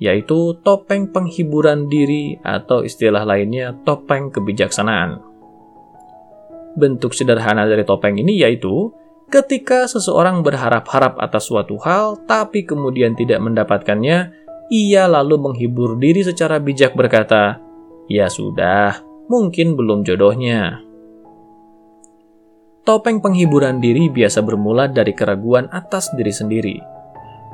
yaitu 0.00 0.56
topeng 0.64 1.12
penghiburan 1.12 1.92
diri 1.92 2.40
atau 2.40 2.80
istilah 2.80 3.28
lainnya 3.28 3.76
topeng 3.84 4.32
kebijaksanaan. 4.32 5.20
Bentuk 6.80 7.12
sederhana 7.12 7.68
dari 7.68 7.84
topeng 7.84 8.16
ini 8.16 8.40
yaitu 8.40 8.88
ketika 9.30 9.86
seseorang 9.86 10.42
berharap-harap 10.42 11.16
atas 11.22 11.46
suatu 11.46 11.78
hal 11.80 12.18
tapi 12.26 12.66
kemudian 12.66 13.14
tidak 13.14 13.38
mendapatkannya, 13.38 14.34
ia 14.68 15.06
lalu 15.06 15.38
menghibur 15.38 15.96
diri 15.96 16.26
secara 16.26 16.58
bijak 16.58 16.98
berkata, 16.98 17.62
"Ya 18.10 18.26
sudah, 18.26 18.98
mungkin 19.30 19.78
belum 19.78 20.02
jodohnya." 20.02 20.82
Topeng 22.82 23.22
penghiburan 23.22 23.78
diri 23.78 24.10
biasa 24.10 24.42
bermula 24.42 24.90
dari 24.90 25.14
keraguan 25.14 25.70
atas 25.70 26.10
diri 26.18 26.34
sendiri. 26.34 26.76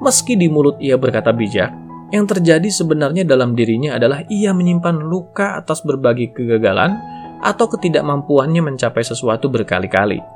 Meski 0.00 0.32
di 0.32 0.48
mulut 0.48 0.80
ia 0.80 0.96
berkata 0.96 1.32
bijak, 1.32 1.72
yang 2.14 2.24
terjadi 2.24 2.70
sebenarnya 2.70 3.26
dalam 3.26 3.52
dirinya 3.52 3.98
adalah 3.98 4.22
ia 4.30 4.54
menyimpan 4.54 5.02
luka 5.02 5.58
atas 5.58 5.82
berbagai 5.82 6.32
kegagalan 6.32 6.94
atau 7.42 7.66
ketidakmampuannya 7.68 8.62
mencapai 8.64 9.02
sesuatu 9.02 9.50
berkali-kali. 9.50 10.35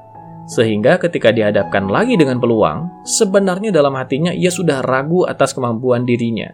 Sehingga 0.50 0.98
ketika 0.98 1.30
dihadapkan 1.30 1.86
lagi 1.86 2.18
dengan 2.18 2.42
peluang, 2.42 3.06
sebenarnya 3.06 3.70
dalam 3.70 3.94
hatinya 3.94 4.34
ia 4.34 4.50
sudah 4.50 4.82
ragu 4.82 5.22
atas 5.22 5.54
kemampuan 5.54 6.02
dirinya. 6.02 6.50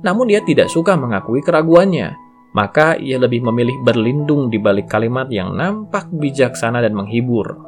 Namun 0.00 0.32
ia 0.32 0.40
tidak 0.40 0.72
suka 0.72 0.96
mengakui 0.96 1.44
keraguannya, 1.44 2.16
maka 2.56 2.96
ia 2.96 3.20
lebih 3.20 3.44
memilih 3.44 3.76
berlindung 3.84 4.48
di 4.48 4.56
balik 4.56 4.88
kalimat 4.88 5.28
yang 5.28 5.52
nampak 5.52 6.08
bijaksana 6.08 6.80
dan 6.80 6.96
menghibur. 6.96 7.60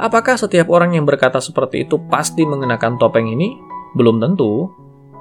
Apakah 0.00 0.40
setiap 0.40 0.72
orang 0.72 0.96
yang 0.96 1.04
berkata 1.04 1.36
seperti 1.36 1.84
itu 1.84 2.00
pasti 2.08 2.48
mengenakan 2.48 2.96
topeng 2.96 3.28
ini? 3.28 3.52
Belum 3.92 4.16
tentu. 4.16 4.72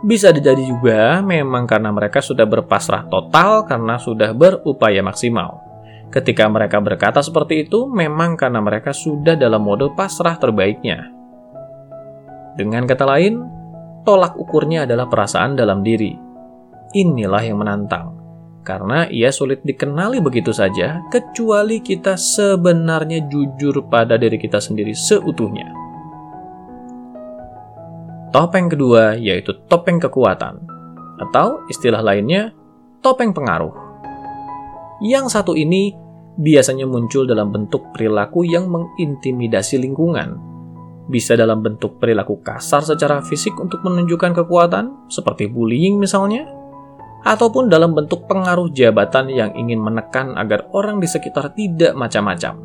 Bisa 0.07 0.31
jadi 0.31 0.59
juga 0.63 1.19
memang 1.19 1.67
karena 1.67 1.91
mereka 1.91 2.23
sudah 2.23 2.47
berpasrah 2.47 3.11
total 3.11 3.67
karena 3.67 3.99
sudah 3.99 4.31
berupaya 4.31 5.03
maksimal. 5.03 5.64
Ketika 6.15 6.47
mereka 6.47 6.79
berkata 6.79 7.19
seperti 7.19 7.67
itu, 7.67 7.91
memang 7.91 8.39
karena 8.39 8.63
mereka 8.63 8.95
sudah 8.95 9.35
dalam 9.35 9.67
mode 9.67 9.91
pasrah 9.99 10.39
terbaiknya. 10.39 11.11
Dengan 12.55 12.87
kata 12.87 13.03
lain, 13.03 13.43
tolak 14.07 14.39
ukurnya 14.39 14.87
adalah 14.87 15.11
perasaan 15.11 15.59
dalam 15.59 15.83
diri. 15.83 16.15
Inilah 16.95 17.43
yang 17.43 17.59
menantang, 17.59 18.15
karena 18.63 19.11
ia 19.11 19.27
sulit 19.27 19.59
dikenali 19.67 20.23
begitu 20.23 20.55
saja, 20.55 21.03
kecuali 21.11 21.83
kita 21.83 22.15
sebenarnya 22.15 23.27
jujur 23.27 23.83
pada 23.91 24.15
diri 24.15 24.39
kita 24.39 24.63
sendiri 24.63 24.95
seutuhnya. 24.95 25.67
Topeng 28.31 28.71
kedua 28.71 29.19
yaitu 29.19 29.51
topeng 29.67 29.99
kekuatan, 29.99 30.63
atau 31.19 31.67
istilah 31.67 31.99
lainnya, 31.99 32.55
topeng 33.03 33.35
pengaruh. 33.35 33.75
Yang 35.03 35.35
satu 35.35 35.59
ini 35.59 36.04
biasanya 36.35 36.83
muncul 36.83 37.23
dalam 37.23 37.51
bentuk 37.51 37.95
perilaku 37.95 38.43
yang 38.43 38.67
mengintimidasi 38.67 39.79
lingkungan. 39.79 40.35
Bisa 41.05 41.37
dalam 41.37 41.61
bentuk 41.61 42.01
perilaku 42.01 42.41
kasar 42.41 42.81
secara 42.81 43.21
fisik 43.21 43.53
untuk 43.61 43.85
menunjukkan 43.85 44.33
kekuatan, 44.43 45.07
seperti 45.07 45.47
bullying 45.47 46.01
misalnya, 46.01 46.49
ataupun 47.25 47.69
dalam 47.69 47.93
bentuk 47.93 48.25
pengaruh 48.25 48.69
jabatan 48.73 49.29
yang 49.29 49.51
ingin 49.53 49.81
menekan 49.81 50.33
agar 50.37 50.69
orang 50.73 50.97
di 51.01 51.07
sekitar 51.09 51.53
tidak 51.53 51.93
macam-macam. 51.93 52.57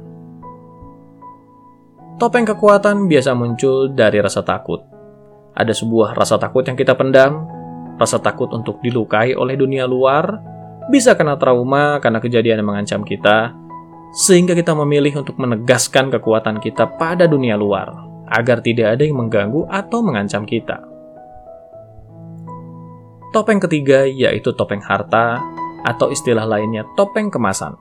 Topeng 2.21 2.45
kekuatan 2.45 3.09
biasa 3.09 3.33
muncul 3.33 3.93
dari 3.97 4.21
rasa 4.21 4.45
takut, 4.45 4.85
ada 5.57 5.73
sebuah 5.73 6.13
rasa 6.13 6.37
takut 6.37 6.65
yang 6.69 6.77
kita 6.77 6.93
pendam, 6.93 7.49
rasa 7.97 8.21
takut 8.21 8.53
untuk 8.53 8.81
dilukai 8.85 9.33
oleh 9.33 9.57
dunia 9.57 9.89
luar, 9.89 10.41
bisa 10.93 11.17
kena 11.17 11.37
trauma 11.37 12.01
karena 12.01 12.21
kejadian 12.21 12.61
yang 12.61 12.69
mengancam 12.69 13.01
kita, 13.05 13.57
sehingga 14.11 14.59
kita 14.59 14.75
memilih 14.75 15.23
untuk 15.23 15.39
menegaskan 15.39 16.11
kekuatan 16.11 16.59
kita 16.59 16.87
pada 16.99 17.31
dunia 17.31 17.55
luar 17.55 17.95
agar 18.31 18.63
tidak 18.63 18.99
ada 18.99 19.03
yang 19.07 19.19
mengganggu 19.19 19.67
atau 19.71 20.03
mengancam 20.03 20.47
kita. 20.47 20.83
Topeng 23.31 23.63
ketiga 23.63 24.07
yaitu 24.07 24.51
topeng 24.55 24.83
harta 24.83 25.39
atau 25.87 26.11
istilah 26.11 26.47
lainnya 26.47 26.83
topeng 26.99 27.31
kemasan. 27.31 27.79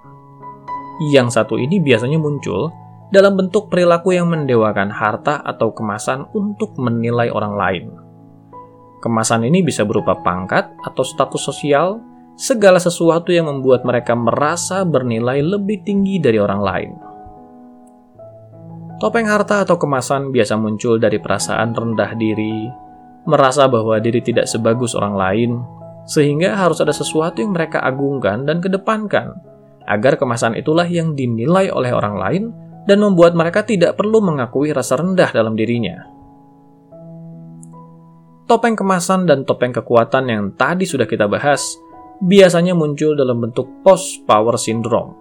Yang 1.10 1.42
satu 1.42 1.58
ini 1.58 1.82
biasanya 1.82 2.22
muncul 2.22 2.70
dalam 3.10 3.34
bentuk 3.34 3.74
perilaku 3.74 4.14
yang 4.14 4.30
mendewakan 4.30 4.94
harta 4.94 5.42
atau 5.42 5.74
kemasan 5.74 6.30
untuk 6.38 6.78
menilai 6.78 7.34
orang 7.34 7.54
lain. 7.58 7.86
Kemasan 9.00 9.48
ini 9.48 9.66
bisa 9.66 9.88
berupa 9.88 10.14
pangkat 10.22 10.70
atau 10.84 11.02
status 11.02 11.40
sosial, 11.40 12.04
segala 12.40 12.80
sesuatu 12.80 13.36
yang 13.36 13.52
membuat 13.52 13.84
mereka 13.84 14.16
merasa 14.16 14.88
bernilai 14.88 15.44
lebih 15.44 15.84
tinggi 15.84 16.24
dari 16.24 16.40
orang 16.40 16.62
lain. 16.64 16.92
Topeng 19.04 19.28
harta 19.28 19.68
atau 19.68 19.76
kemasan 19.76 20.32
biasa 20.32 20.56
muncul 20.56 20.96
dari 20.96 21.20
perasaan 21.20 21.76
rendah 21.76 22.16
diri, 22.16 22.72
merasa 23.28 23.68
bahwa 23.68 24.00
diri 24.00 24.24
tidak 24.24 24.48
sebagus 24.48 24.96
orang 24.96 25.16
lain, 25.20 25.52
sehingga 26.08 26.56
harus 26.56 26.80
ada 26.80 26.96
sesuatu 26.96 27.44
yang 27.44 27.52
mereka 27.52 27.84
agungkan 27.84 28.48
dan 28.48 28.64
kedepankan, 28.64 29.36
agar 29.84 30.16
kemasan 30.16 30.56
itulah 30.56 30.88
yang 30.88 31.20
dinilai 31.20 31.68
oleh 31.68 31.92
orang 31.92 32.16
lain 32.16 32.44
dan 32.88 33.04
membuat 33.04 33.36
mereka 33.36 33.68
tidak 33.68 34.00
perlu 34.00 34.24
mengakui 34.24 34.72
rasa 34.72 34.96
rendah 34.96 35.28
dalam 35.36 35.60
dirinya. 35.60 36.08
Topeng 38.48 38.80
kemasan 38.80 39.28
dan 39.28 39.44
topeng 39.44 39.76
kekuatan 39.76 40.26
yang 40.26 40.44
tadi 40.58 40.88
sudah 40.88 41.06
kita 41.06 41.30
bahas 41.30 41.78
biasanya 42.20 42.76
muncul 42.76 43.16
dalam 43.16 43.40
bentuk 43.40 43.84
post-power 43.84 44.60
syndrome. 44.60 45.16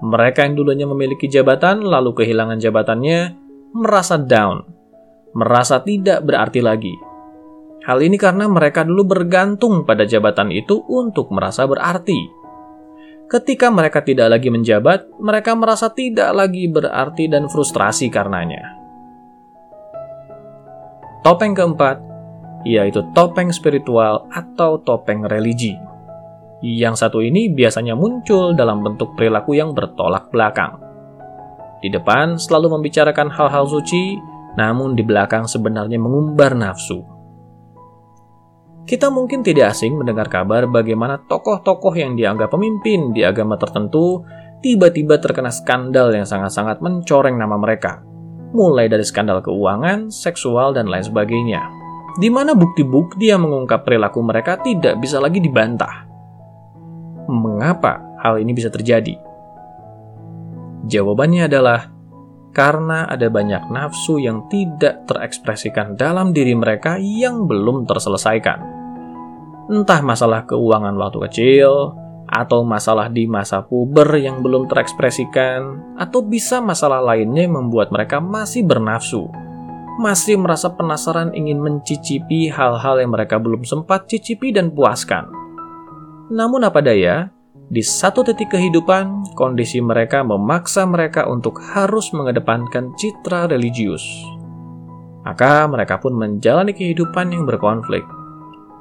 Mereka 0.00 0.48
yang 0.48 0.54
dulunya 0.56 0.86
memiliki 0.88 1.28
jabatan 1.28 1.84
lalu 1.84 2.16
kehilangan 2.16 2.58
jabatannya 2.58 3.18
merasa 3.76 4.16
down, 4.18 4.64
merasa 5.36 5.78
tidak 5.84 6.24
berarti 6.26 6.60
lagi. 6.64 6.94
Hal 7.84 8.00
ini 8.04 8.20
karena 8.20 8.44
mereka 8.44 8.84
dulu 8.84 9.08
bergantung 9.08 9.88
pada 9.88 10.04
jabatan 10.04 10.52
itu 10.52 10.84
untuk 10.88 11.32
merasa 11.32 11.64
berarti. 11.64 12.18
Ketika 13.30 13.70
mereka 13.70 14.02
tidak 14.02 14.26
lagi 14.36 14.50
menjabat, 14.50 15.06
mereka 15.22 15.54
merasa 15.54 15.88
tidak 15.94 16.34
lagi 16.34 16.66
berarti 16.66 17.30
dan 17.30 17.46
frustrasi 17.46 18.10
karenanya. 18.10 18.74
Topeng 21.22 21.52
keempat 21.52 22.10
yaitu 22.64 23.00
topeng 23.16 23.48
spiritual 23.52 24.28
atau 24.28 24.80
topeng 24.84 25.24
religi. 25.24 25.89
Yang 26.60 26.94
satu 27.00 27.24
ini 27.24 27.48
biasanya 27.48 27.96
muncul 27.96 28.52
dalam 28.52 28.84
bentuk 28.84 29.16
perilaku 29.16 29.56
yang 29.56 29.72
bertolak 29.72 30.28
belakang. 30.28 30.76
Di 31.80 31.88
depan 31.88 32.36
selalu 32.36 32.76
membicarakan 32.76 33.32
hal-hal 33.32 33.64
suci, 33.64 34.20
namun 34.60 34.92
di 34.92 35.00
belakang 35.00 35.48
sebenarnya 35.48 35.96
mengumbar 35.96 36.52
nafsu. 36.52 37.00
Kita 38.84 39.08
mungkin 39.08 39.40
tidak 39.40 39.72
asing 39.72 39.96
mendengar 39.96 40.28
kabar 40.28 40.68
bagaimana 40.68 41.22
tokoh-tokoh 41.24 41.94
yang 41.94 42.18
dianggap 42.18 42.52
pemimpin 42.52 43.14
di 43.14 43.22
agama 43.22 43.54
tertentu 43.54 44.26
tiba-tiba 44.60 45.16
terkena 45.22 45.48
skandal 45.48 46.12
yang 46.12 46.26
sangat-sangat 46.26 46.82
mencoreng 46.84 47.38
nama 47.38 47.56
mereka, 47.56 48.02
mulai 48.52 48.90
dari 48.90 49.06
skandal 49.06 49.40
keuangan, 49.40 50.12
seksual, 50.12 50.74
dan 50.76 50.90
lain 50.90 51.06
sebagainya. 51.06 51.62
Di 52.18 52.28
mana 52.28 52.52
bukti-bukti 52.52 53.30
yang 53.30 53.46
mengungkap 53.46 53.86
perilaku 53.86 54.20
mereka 54.26 54.58
tidak 54.60 54.98
bisa 54.98 55.22
lagi 55.22 55.38
dibantah. 55.38 56.09
Mengapa 57.28 58.00
hal 58.22 58.40
ini 58.40 58.54
bisa 58.54 58.72
terjadi? 58.72 59.18
Jawabannya 60.88 61.50
adalah 61.50 61.92
karena 62.56 63.06
ada 63.06 63.28
banyak 63.28 63.68
nafsu 63.68 64.22
yang 64.22 64.48
tidak 64.48 65.04
terekspresikan 65.04 65.94
dalam 65.98 66.32
diri 66.32 66.56
mereka 66.56 66.96
yang 66.98 67.44
belum 67.44 67.84
terselesaikan 67.84 68.80
entah 69.70 70.02
masalah 70.02 70.42
keuangan 70.50 70.98
waktu 70.98 71.18
kecil, 71.30 71.94
atau 72.26 72.66
masalah 72.66 73.06
di 73.06 73.30
masa 73.30 73.62
puber 73.62 74.18
yang 74.18 74.42
belum 74.42 74.66
terekspresikan, 74.66 75.94
atau 75.94 76.26
bisa 76.26 76.58
masalah 76.58 76.98
lainnya 76.98 77.46
yang 77.46 77.54
membuat 77.54 77.94
mereka 77.94 78.18
masih 78.18 78.66
bernafsu, 78.66 79.30
masih 80.02 80.42
merasa 80.42 80.74
penasaran 80.74 81.30
ingin 81.38 81.62
mencicipi 81.62 82.50
hal-hal 82.50 82.98
yang 82.98 83.14
mereka 83.14 83.38
belum 83.38 83.62
sempat 83.62 84.10
cicipi 84.10 84.50
dan 84.50 84.74
puaskan. 84.74 85.39
Namun 86.30 86.62
apa 86.62 86.78
daya, 86.78 87.28
di 87.68 87.82
satu 87.82 88.22
titik 88.22 88.54
kehidupan, 88.54 89.34
kondisi 89.34 89.82
mereka 89.82 90.22
memaksa 90.22 90.86
mereka 90.86 91.26
untuk 91.26 91.58
harus 91.58 92.14
mengedepankan 92.14 92.94
citra 92.94 93.50
religius. 93.50 94.06
Maka 95.26 95.66
mereka 95.66 95.98
pun 95.98 96.16
menjalani 96.16 96.72
kehidupan 96.72 97.34
yang 97.34 97.44
berkonflik 97.44 98.06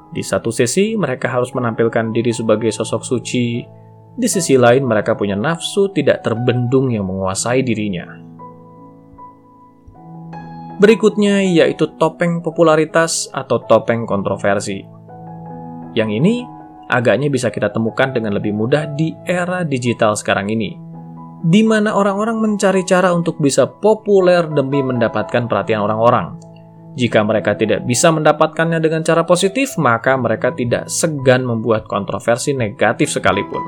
di 0.10 0.26
satu 0.26 0.50
sisi, 0.50 0.98
mereka 0.98 1.30
harus 1.30 1.54
menampilkan 1.54 2.10
diri 2.10 2.34
sebagai 2.34 2.74
sosok 2.74 3.06
suci. 3.06 3.62
Di 4.18 4.26
sisi 4.28 4.58
lain, 4.58 4.82
mereka 4.82 5.14
punya 5.14 5.38
nafsu 5.38 5.94
tidak 5.94 6.26
terbendung 6.26 6.90
yang 6.90 7.06
menguasai 7.06 7.62
dirinya. 7.62 8.10
Berikutnya 10.82 11.46
yaitu 11.46 11.94
topeng 12.02 12.42
popularitas 12.42 13.30
atau 13.30 13.62
topeng 13.70 14.10
kontroversi. 14.10 14.82
Yang 15.94 16.10
ini 16.24 16.36
agaknya 16.90 17.30
bisa 17.30 17.54
kita 17.54 17.70
temukan 17.70 18.10
dengan 18.10 18.36
lebih 18.36 18.52
mudah 18.52 18.90
di 18.98 19.14
era 19.24 19.62
digital 19.62 20.18
sekarang 20.18 20.50
ini, 20.50 20.74
di 21.46 21.62
mana 21.62 21.94
orang-orang 21.94 22.42
mencari 22.42 22.82
cara 22.84 23.14
untuk 23.14 23.38
bisa 23.38 23.70
populer 23.70 24.50
demi 24.50 24.82
mendapatkan 24.82 25.46
perhatian 25.46 25.86
orang-orang 25.86 26.50
jika 27.00 27.22
mereka 27.22 27.54
tidak 27.54 27.88
bisa 27.88 28.10
mendapatkannya 28.10 28.84
dengan 28.84 29.06
cara 29.06 29.24
positif, 29.24 29.78
maka 29.78 30.20
mereka 30.20 30.52
tidak 30.52 30.90
segan 30.92 31.46
membuat 31.48 31.88
kontroversi 31.88 32.52
negatif 32.52 33.14
sekalipun. 33.14 33.62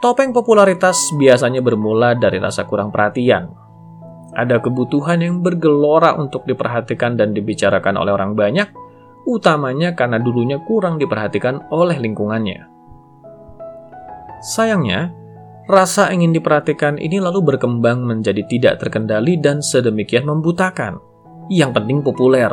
Topeng 0.00 0.32
popularitas 0.32 1.12
biasanya 1.16 1.64
bermula 1.64 2.16
dari 2.16 2.40
rasa 2.40 2.68
kurang 2.68 2.88
perhatian. 2.88 3.52
Ada 4.32 4.56
kebutuhan 4.60 5.20
yang 5.20 5.40
bergelora 5.44 6.16
untuk 6.16 6.48
diperhatikan 6.48 7.20
dan 7.20 7.36
dibicarakan 7.36 8.00
oleh 8.00 8.12
orang 8.16 8.32
banyak, 8.32 8.68
utamanya 9.24 9.96
karena 9.96 10.20
dulunya 10.20 10.60
kurang 10.64 11.00
diperhatikan 11.00 11.68
oleh 11.72 11.96
lingkungannya. 12.00 12.68
Sayangnya, 14.44 15.12
rasa 15.64 16.12
ingin 16.12 16.36
diperhatikan 16.36 17.00
ini 17.00 17.16
lalu 17.16 17.54
berkembang 17.54 18.04
menjadi 18.04 18.44
tidak 18.44 18.84
terkendali 18.84 19.40
dan 19.40 19.64
sedemikian 19.64 20.28
membutakan 20.28 21.00
yang 21.48 21.72
penting 21.72 22.04
populer. 22.04 22.52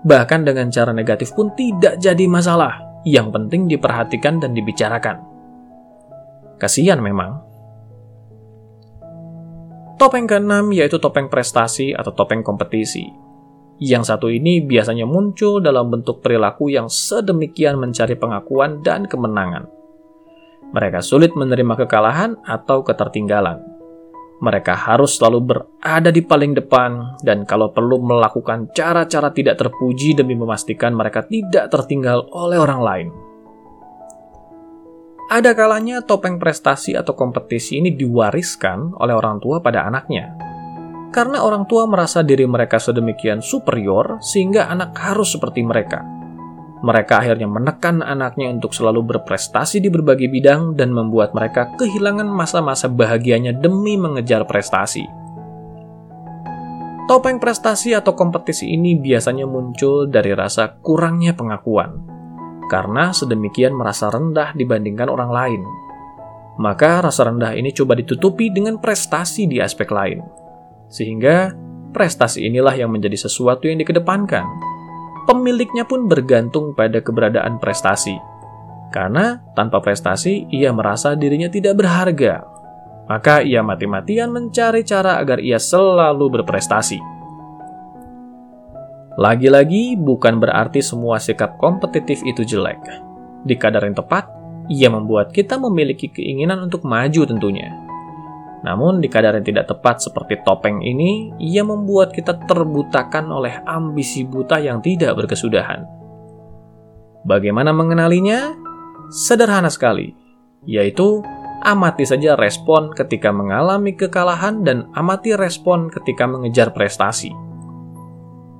Bahkan 0.00 0.48
dengan 0.48 0.72
cara 0.72 0.96
negatif 0.96 1.36
pun 1.36 1.52
tidak 1.52 2.00
jadi 2.00 2.24
masalah, 2.24 3.04
yang 3.04 3.28
penting 3.28 3.68
diperhatikan 3.68 4.40
dan 4.40 4.56
dibicarakan. 4.56 5.20
Kasihan 6.56 7.00
memang. 7.00 7.40
Topeng 10.00 10.24
keenam 10.24 10.72
yaitu 10.72 10.96
topeng 10.96 11.28
prestasi 11.28 11.92
atau 11.92 12.16
topeng 12.16 12.40
kompetisi. 12.40 13.29
Yang 13.80 14.12
satu 14.12 14.28
ini 14.28 14.60
biasanya 14.60 15.08
muncul 15.08 15.64
dalam 15.64 15.88
bentuk 15.88 16.20
perilaku 16.20 16.68
yang 16.68 16.92
sedemikian 16.92 17.80
mencari 17.80 18.12
pengakuan 18.14 18.84
dan 18.84 19.08
kemenangan. 19.08 19.64
Mereka 20.70 21.00
sulit 21.00 21.32
menerima 21.32 21.74
kekalahan 21.80 22.36
atau 22.44 22.84
ketertinggalan 22.84 23.80
mereka 24.40 24.72
harus 24.72 25.20
selalu 25.20 25.38
berada 25.44 26.08
di 26.08 26.24
paling 26.24 26.56
depan, 26.56 27.20
dan 27.20 27.44
kalau 27.44 27.76
perlu 27.76 28.00
melakukan 28.00 28.72
cara-cara 28.72 29.28
tidak 29.36 29.60
terpuji 29.60 30.16
demi 30.16 30.32
memastikan 30.32 30.96
mereka 30.96 31.28
tidak 31.28 31.68
tertinggal 31.68 32.24
oleh 32.32 32.56
orang 32.56 32.80
lain. 32.80 33.08
Ada 35.30 35.54
kalanya 35.54 36.02
topeng 36.02 36.42
prestasi 36.42 36.96
atau 36.98 37.14
kompetisi 37.14 37.78
ini 37.78 37.94
diwariskan 37.94 38.98
oleh 38.98 39.14
orang 39.14 39.38
tua 39.38 39.62
pada 39.62 39.86
anaknya. 39.86 40.49
Karena 41.10 41.42
orang 41.42 41.66
tua 41.66 41.90
merasa 41.90 42.22
diri 42.22 42.46
mereka 42.46 42.78
sedemikian 42.78 43.42
superior, 43.42 44.22
sehingga 44.22 44.70
anak 44.70 44.94
harus 44.94 45.34
seperti 45.34 45.66
mereka 45.66 46.20
mereka 46.80 47.20
akhirnya 47.20 47.44
menekan 47.44 48.00
anaknya 48.00 48.48
untuk 48.48 48.72
selalu 48.72 49.04
berprestasi 49.04 49.84
di 49.84 49.92
berbagai 49.92 50.32
bidang 50.32 50.80
dan 50.80 50.96
membuat 50.96 51.36
mereka 51.36 51.68
kehilangan 51.76 52.24
masa-masa 52.24 52.88
bahagianya 52.88 53.52
demi 53.52 54.00
mengejar 54.00 54.48
prestasi. 54.48 55.04
Topeng 57.04 57.42
prestasi 57.42 57.92
atau 57.92 58.16
kompetisi 58.16 58.70
ini 58.70 58.96
biasanya 58.96 59.44
muncul 59.44 60.08
dari 60.08 60.32
rasa 60.32 60.78
kurangnya 60.80 61.36
pengakuan, 61.36 62.00
karena 62.70 63.10
sedemikian 63.12 63.74
merasa 63.76 64.08
rendah 64.08 64.56
dibandingkan 64.56 65.10
orang 65.10 65.30
lain. 65.34 65.62
Maka 66.60 67.02
rasa 67.02 67.28
rendah 67.28 67.56
ini 67.56 67.74
coba 67.74 67.98
ditutupi 67.98 68.48
dengan 68.54 68.78
prestasi 68.78 69.50
di 69.50 69.58
aspek 69.58 69.90
lain. 69.90 70.39
Sehingga 70.90 71.54
prestasi 71.94 72.50
inilah 72.50 72.74
yang 72.74 72.90
menjadi 72.90 73.14
sesuatu 73.14 73.70
yang 73.70 73.78
dikedepankan, 73.78 74.42
pemiliknya 75.30 75.86
pun 75.86 76.10
bergantung 76.10 76.74
pada 76.74 76.98
keberadaan 76.98 77.62
prestasi. 77.62 78.18
Karena 78.90 79.38
tanpa 79.54 79.78
prestasi, 79.78 80.50
ia 80.50 80.74
merasa 80.74 81.14
dirinya 81.14 81.46
tidak 81.46 81.78
berharga. 81.78 82.42
Maka 83.06 83.42
ia 83.42 83.62
mati-matian 83.62 84.34
mencari 84.34 84.82
cara 84.82 85.22
agar 85.22 85.38
ia 85.38 85.62
selalu 85.62 86.42
berprestasi. 86.42 86.98
Lagi-lagi, 89.18 89.94
bukan 89.94 90.42
berarti 90.42 90.82
semua 90.82 91.22
sikap 91.22 91.58
kompetitif 91.58 92.22
itu 92.26 92.42
jelek. 92.42 92.82
Di 93.46 93.54
kadar 93.58 93.86
yang 93.86 93.98
tepat, 93.98 94.30
ia 94.70 94.86
membuat 94.86 95.34
kita 95.34 95.58
memiliki 95.58 96.10
keinginan 96.10 96.62
untuk 96.66 96.86
maju 96.86 97.26
tentunya. 97.26 97.89
Namun, 98.60 99.00
di 99.00 99.08
kadar 99.08 99.40
yang 99.40 99.46
tidak 99.46 99.72
tepat 99.72 100.04
seperti 100.04 100.44
topeng 100.44 100.84
ini, 100.84 101.32
ia 101.40 101.64
membuat 101.64 102.12
kita 102.12 102.36
terbutakan 102.44 103.32
oleh 103.32 103.64
ambisi 103.64 104.28
buta 104.28 104.60
yang 104.60 104.84
tidak 104.84 105.16
berkesudahan. 105.16 105.84
Bagaimana 107.24 107.72
mengenalinya? 107.72 108.52
Sederhana 109.10 109.72
sekali, 109.72 110.14
yaitu 110.68 111.24
amati 111.66 112.06
saja 112.06 112.38
respon 112.38 112.92
ketika 112.94 113.34
mengalami 113.34 113.96
kekalahan 113.96 114.62
dan 114.62 114.86
amati 114.94 115.34
respon 115.34 115.90
ketika 115.90 116.28
mengejar 116.30 116.70
prestasi. 116.70 117.32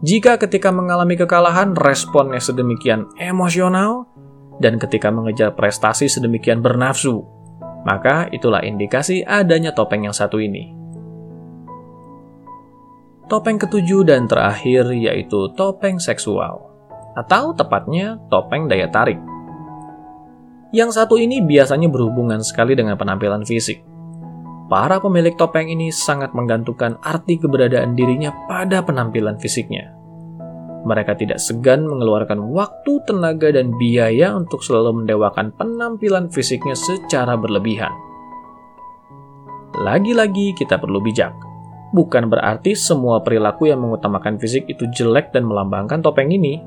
Jika 0.00 0.40
ketika 0.40 0.72
mengalami 0.72 1.14
kekalahan 1.14 1.76
responnya 1.76 2.40
sedemikian 2.40 3.04
emosional, 3.20 4.08
dan 4.60 4.76
ketika 4.76 5.08
mengejar 5.08 5.56
prestasi 5.56 6.08
sedemikian 6.08 6.60
bernafsu, 6.60 7.24
maka 7.86 8.26
itulah 8.32 8.64
indikasi 8.64 9.22
adanya 9.22 9.70
topeng 9.70 10.08
yang 10.08 10.16
satu 10.16 10.40
ini. 10.40 10.72
Topeng 13.30 13.62
ketujuh 13.62 14.02
dan 14.02 14.26
terakhir 14.26 14.90
yaitu 14.90 15.52
topeng 15.54 16.02
seksual, 16.02 16.66
atau 17.14 17.54
tepatnya 17.54 18.18
topeng 18.26 18.66
daya 18.66 18.90
tarik. 18.90 19.22
Yang 20.74 20.98
satu 20.98 21.18
ini 21.18 21.42
biasanya 21.42 21.86
berhubungan 21.90 22.42
sekali 22.42 22.74
dengan 22.74 22.98
penampilan 22.98 23.46
fisik. 23.46 23.82
Para 24.70 25.02
pemilik 25.02 25.34
topeng 25.34 25.66
ini 25.66 25.90
sangat 25.90 26.30
menggantungkan 26.30 26.98
arti 27.02 27.38
keberadaan 27.38 27.98
dirinya 27.98 28.30
pada 28.46 28.82
penampilan 28.82 29.38
fisiknya 29.42 29.99
mereka 30.80 31.12
tidak 31.12 31.36
segan 31.36 31.84
mengeluarkan 31.84 32.40
waktu, 32.56 33.04
tenaga, 33.04 33.52
dan 33.52 33.76
biaya 33.76 34.32
untuk 34.32 34.64
selalu 34.64 35.04
mendewakan 35.04 35.52
penampilan 35.60 36.32
fisiknya 36.32 36.72
secara 36.72 37.36
berlebihan. 37.36 37.92
Lagi-lagi, 39.76 40.56
kita 40.56 40.80
perlu 40.80 41.04
bijak. 41.04 41.32
Bukan 41.92 42.32
berarti 42.32 42.72
semua 42.72 43.20
perilaku 43.20 43.68
yang 43.68 43.82
mengutamakan 43.82 44.38
fisik 44.40 44.64
itu 44.70 44.88
jelek 44.94 45.34
dan 45.34 45.44
melambangkan 45.44 46.00
topeng 46.00 46.32
ini. 46.32 46.62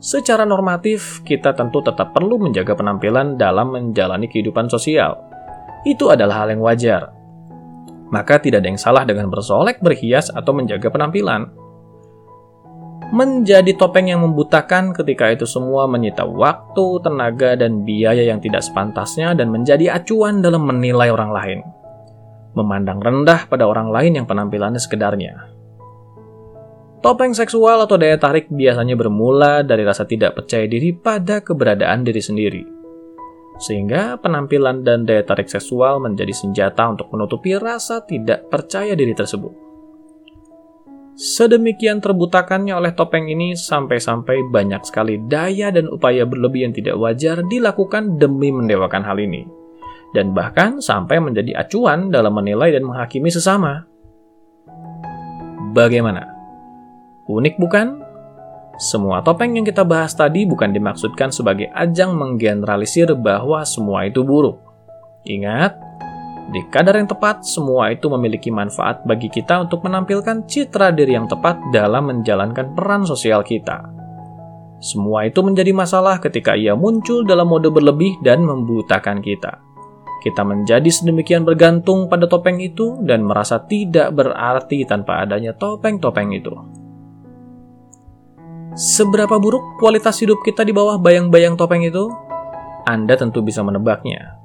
Secara 0.00 0.46
normatif, 0.46 1.20
kita 1.26 1.52
tentu 1.56 1.82
tetap 1.82 2.14
perlu 2.16 2.40
menjaga 2.40 2.76
penampilan 2.76 3.36
dalam 3.36 3.74
menjalani 3.74 4.28
kehidupan 4.28 4.70
sosial. 4.70 5.18
Itu 5.84 6.12
adalah 6.12 6.44
hal 6.44 6.56
yang 6.56 6.62
wajar. 6.62 7.12
Maka 8.06 8.38
tidak 8.38 8.62
ada 8.62 8.68
yang 8.70 8.80
salah 8.80 9.02
dengan 9.02 9.26
bersolek, 9.28 9.82
berhias, 9.82 10.30
atau 10.30 10.54
menjaga 10.54 10.88
penampilan 10.94 11.65
menjadi 13.14 13.70
topeng 13.78 14.10
yang 14.10 14.22
membutakan 14.22 14.90
ketika 14.90 15.30
itu 15.30 15.46
semua 15.46 15.86
menyita 15.86 16.26
waktu, 16.26 16.86
tenaga, 17.06 17.54
dan 17.54 17.86
biaya 17.86 18.26
yang 18.26 18.42
tidak 18.42 18.66
sepantasnya 18.66 19.34
dan 19.38 19.52
menjadi 19.54 19.94
acuan 19.94 20.42
dalam 20.42 20.66
menilai 20.66 21.10
orang 21.14 21.30
lain. 21.30 21.58
Memandang 22.56 22.98
rendah 22.98 23.46
pada 23.46 23.68
orang 23.68 23.92
lain 23.92 24.16
yang 24.16 24.26
penampilannya 24.26 24.80
sekedarnya. 24.80 25.54
Topeng 27.04 27.36
seksual 27.36 27.84
atau 27.84 28.00
daya 28.00 28.18
tarik 28.18 28.50
biasanya 28.50 28.96
bermula 28.98 29.62
dari 29.62 29.86
rasa 29.86 30.08
tidak 30.08 30.34
percaya 30.42 30.66
diri 30.66 30.90
pada 30.96 31.44
keberadaan 31.44 32.02
diri 32.02 32.18
sendiri. 32.18 32.62
Sehingga 33.60 34.18
penampilan 34.18 34.82
dan 34.82 35.06
daya 35.06 35.22
tarik 35.22 35.46
seksual 35.46 36.02
menjadi 36.02 36.32
senjata 36.32 36.88
untuk 36.90 37.12
menutupi 37.14 37.54
rasa 37.54 38.02
tidak 38.02 38.50
percaya 38.50 38.96
diri 38.98 39.14
tersebut. 39.14 39.65
Sedemikian 41.16 42.04
terbutakannya 42.04 42.76
oleh 42.76 42.92
topeng 42.92 43.24
ini 43.32 43.56
sampai-sampai 43.56 44.52
banyak 44.52 44.84
sekali 44.84 45.16
daya 45.16 45.72
dan 45.72 45.88
upaya 45.88 46.28
berlebih 46.28 46.68
yang 46.68 46.76
tidak 46.76 46.92
wajar 47.00 47.40
dilakukan 47.40 48.20
demi 48.20 48.52
mendewakan 48.52 49.00
hal 49.00 49.16
ini. 49.16 49.48
Dan 50.12 50.36
bahkan 50.36 50.76
sampai 50.76 51.16
menjadi 51.16 51.56
acuan 51.56 52.12
dalam 52.12 52.36
menilai 52.36 52.68
dan 52.68 52.84
menghakimi 52.84 53.32
sesama. 53.32 53.88
Bagaimana? 55.72 56.28
Unik 57.32 57.56
bukan? 57.64 58.04
Semua 58.76 59.24
topeng 59.24 59.56
yang 59.56 59.64
kita 59.64 59.88
bahas 59.88 60.12
tadi 60.12 60.44
bukan 60.44 60.68
dimaksudkan 60.68 61.32
sebagai 61.32 61.72
ajang 61.72 62.12
menggeneralisir 62.12 63.16
bahwa 63.16 63.64
semua 63.64 64.04
itu 64.04 64.20
buruk. 64.20 64.60
Ingat, 65.24 65.80
di 66.46 66.62
kadar 66.70 66.94
yang 66.94 67.10
tepat, 67.10 67.42
semua 67.42 67.90
itu 67.90 68.06
memiliki 68.06 68.54
manfaat 68.54 69.02
bagi 69.02 69.26
kita 69.26 69.66
untuk 69.66 69.82
menampilkan 69.82 70.46
citra 70.46 70.94
diri 70.94 71.18
yang 71.18 71.26
tepat 71.26 71.58
dalam 71.74 72.06
menjalankan 72.06 72.70
peran 72.70 73.02
sosial 73.02 73.42
kita. 73.42 73.82
Semua 74.78 75.26
itu 75.26 75.42
menjadi 75.42 75.74
masalah 75.74 76.22
ketika 76.22 76.54
ia 76.54 76.78
muncul 76.78 77.26
dalam 77.26 77.50
mode 77.50 77.66
berlebih 77.66 78.22
dan 78.22 78.46
membutakan 78.46 79.18
kita. 79.18 79.58
Kita 80.22 80.46
menjadi 80.46 80.86
sedemikian 80.86 81.42
bergantung 81.42 82.06
pada 82.06 82.30
topeng 82.30 82.62
itu 82.62 82.94
dan 83.02 83.26
merasa 83.26 83.58
tidak 83.66 84.14
berarti 84.14 84.86
tanpa 84.86 85.26
adanya 85.26 85.50
topeng-topeng 85.50 86.30
itu. 86.30 86.54
Seberapa 88.78 89.34
buruk 89.42 89.82
kualitas 89.82 90.22
hidup 90.22 90.38
kita 90.46 90.62
di 90.62 90.70
bawah 90.70 91.00
bayang-bayang 91.02 91.58
topeng 91.58 91.82
itu? 91.82 92.06
Anda 92.86 93.18
tentu 93.18 93.42
bisa 93.42 93.66
menebaknya 93.66 94.35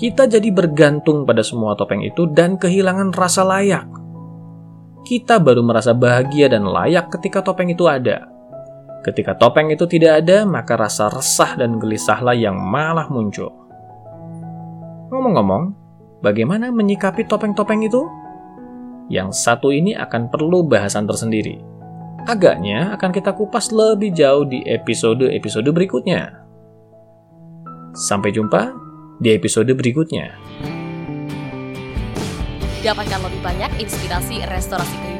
kita 0.00 0.24
jadi 0.24 0.48
bergantung 0.48 1.28
pada 1.28 1.44
semua 1.44 1.76
topeng 1.76 2.00
itu 2.00 2.24
dan 2.32 2.56
kehilangan 2.56 3.12
rasa 3.12 3.44
layak. 3.44 3.84
Kita 5.04 5.36
baru 5.36 5.60
merasa 5.60 5.92
bahagia 5.92 6.48
dan 6.48 6.64
layak 6.64 7.12
ketika 7.12 7.44
topeng 7.44 7.68
itu 7.68 7.84
ada. 7.84 8.24
Ketika 9.04 9.36
topeng 9.36 9.68
itu 9.68 9.84
tidak 9.84 10.24
ada, 10.24 10.48
maka 10.48 10.80
rasa 10.80 11.12
resah 11.12 11.52
dan 11.52 11.76
gelisahlah 11.76 12.32
yang 12.32 12.56
malah 12.56 13.12
muncul. 13.12 13.52
Ngomong-ngomong, 15.12 15.76
bagaimana 16.24 16.72
menyikapi 16.72 17.28
topeng-topeng 17.28 17.84
itu? 17.84 18.00
Yang 19.12 19.36
satu 19.36 19.68
ini 19.68 19.92
akan 19.92 20.32
perlu 20.32 20.64
bahasan 20.64 21.04
tersendiri. 21.04 21.60
Agaknya 22.24 22.96
akan 22.96 23.12
kita 23.12 23.36
kupas 23.36 23.68
lebih 23.68 24.16
jauh 24.16 24.48
di 24.48 24.64
episode-episode 24.64 25.68
berikutnya. 25.76 26.40
Sampai 27.92 28.32
jumpa 28.32 28.89
di 29.20 29.36
episode 29.36 29.68
berikutnya. 29.76 30.40
Dapatkan 32.80 33.20
lebih 33.28 33.40
banyak 33.44 33.70
inspirasi 33.76 34.40
restorasi 34.48 34.96
kehidupan 34.96 35.19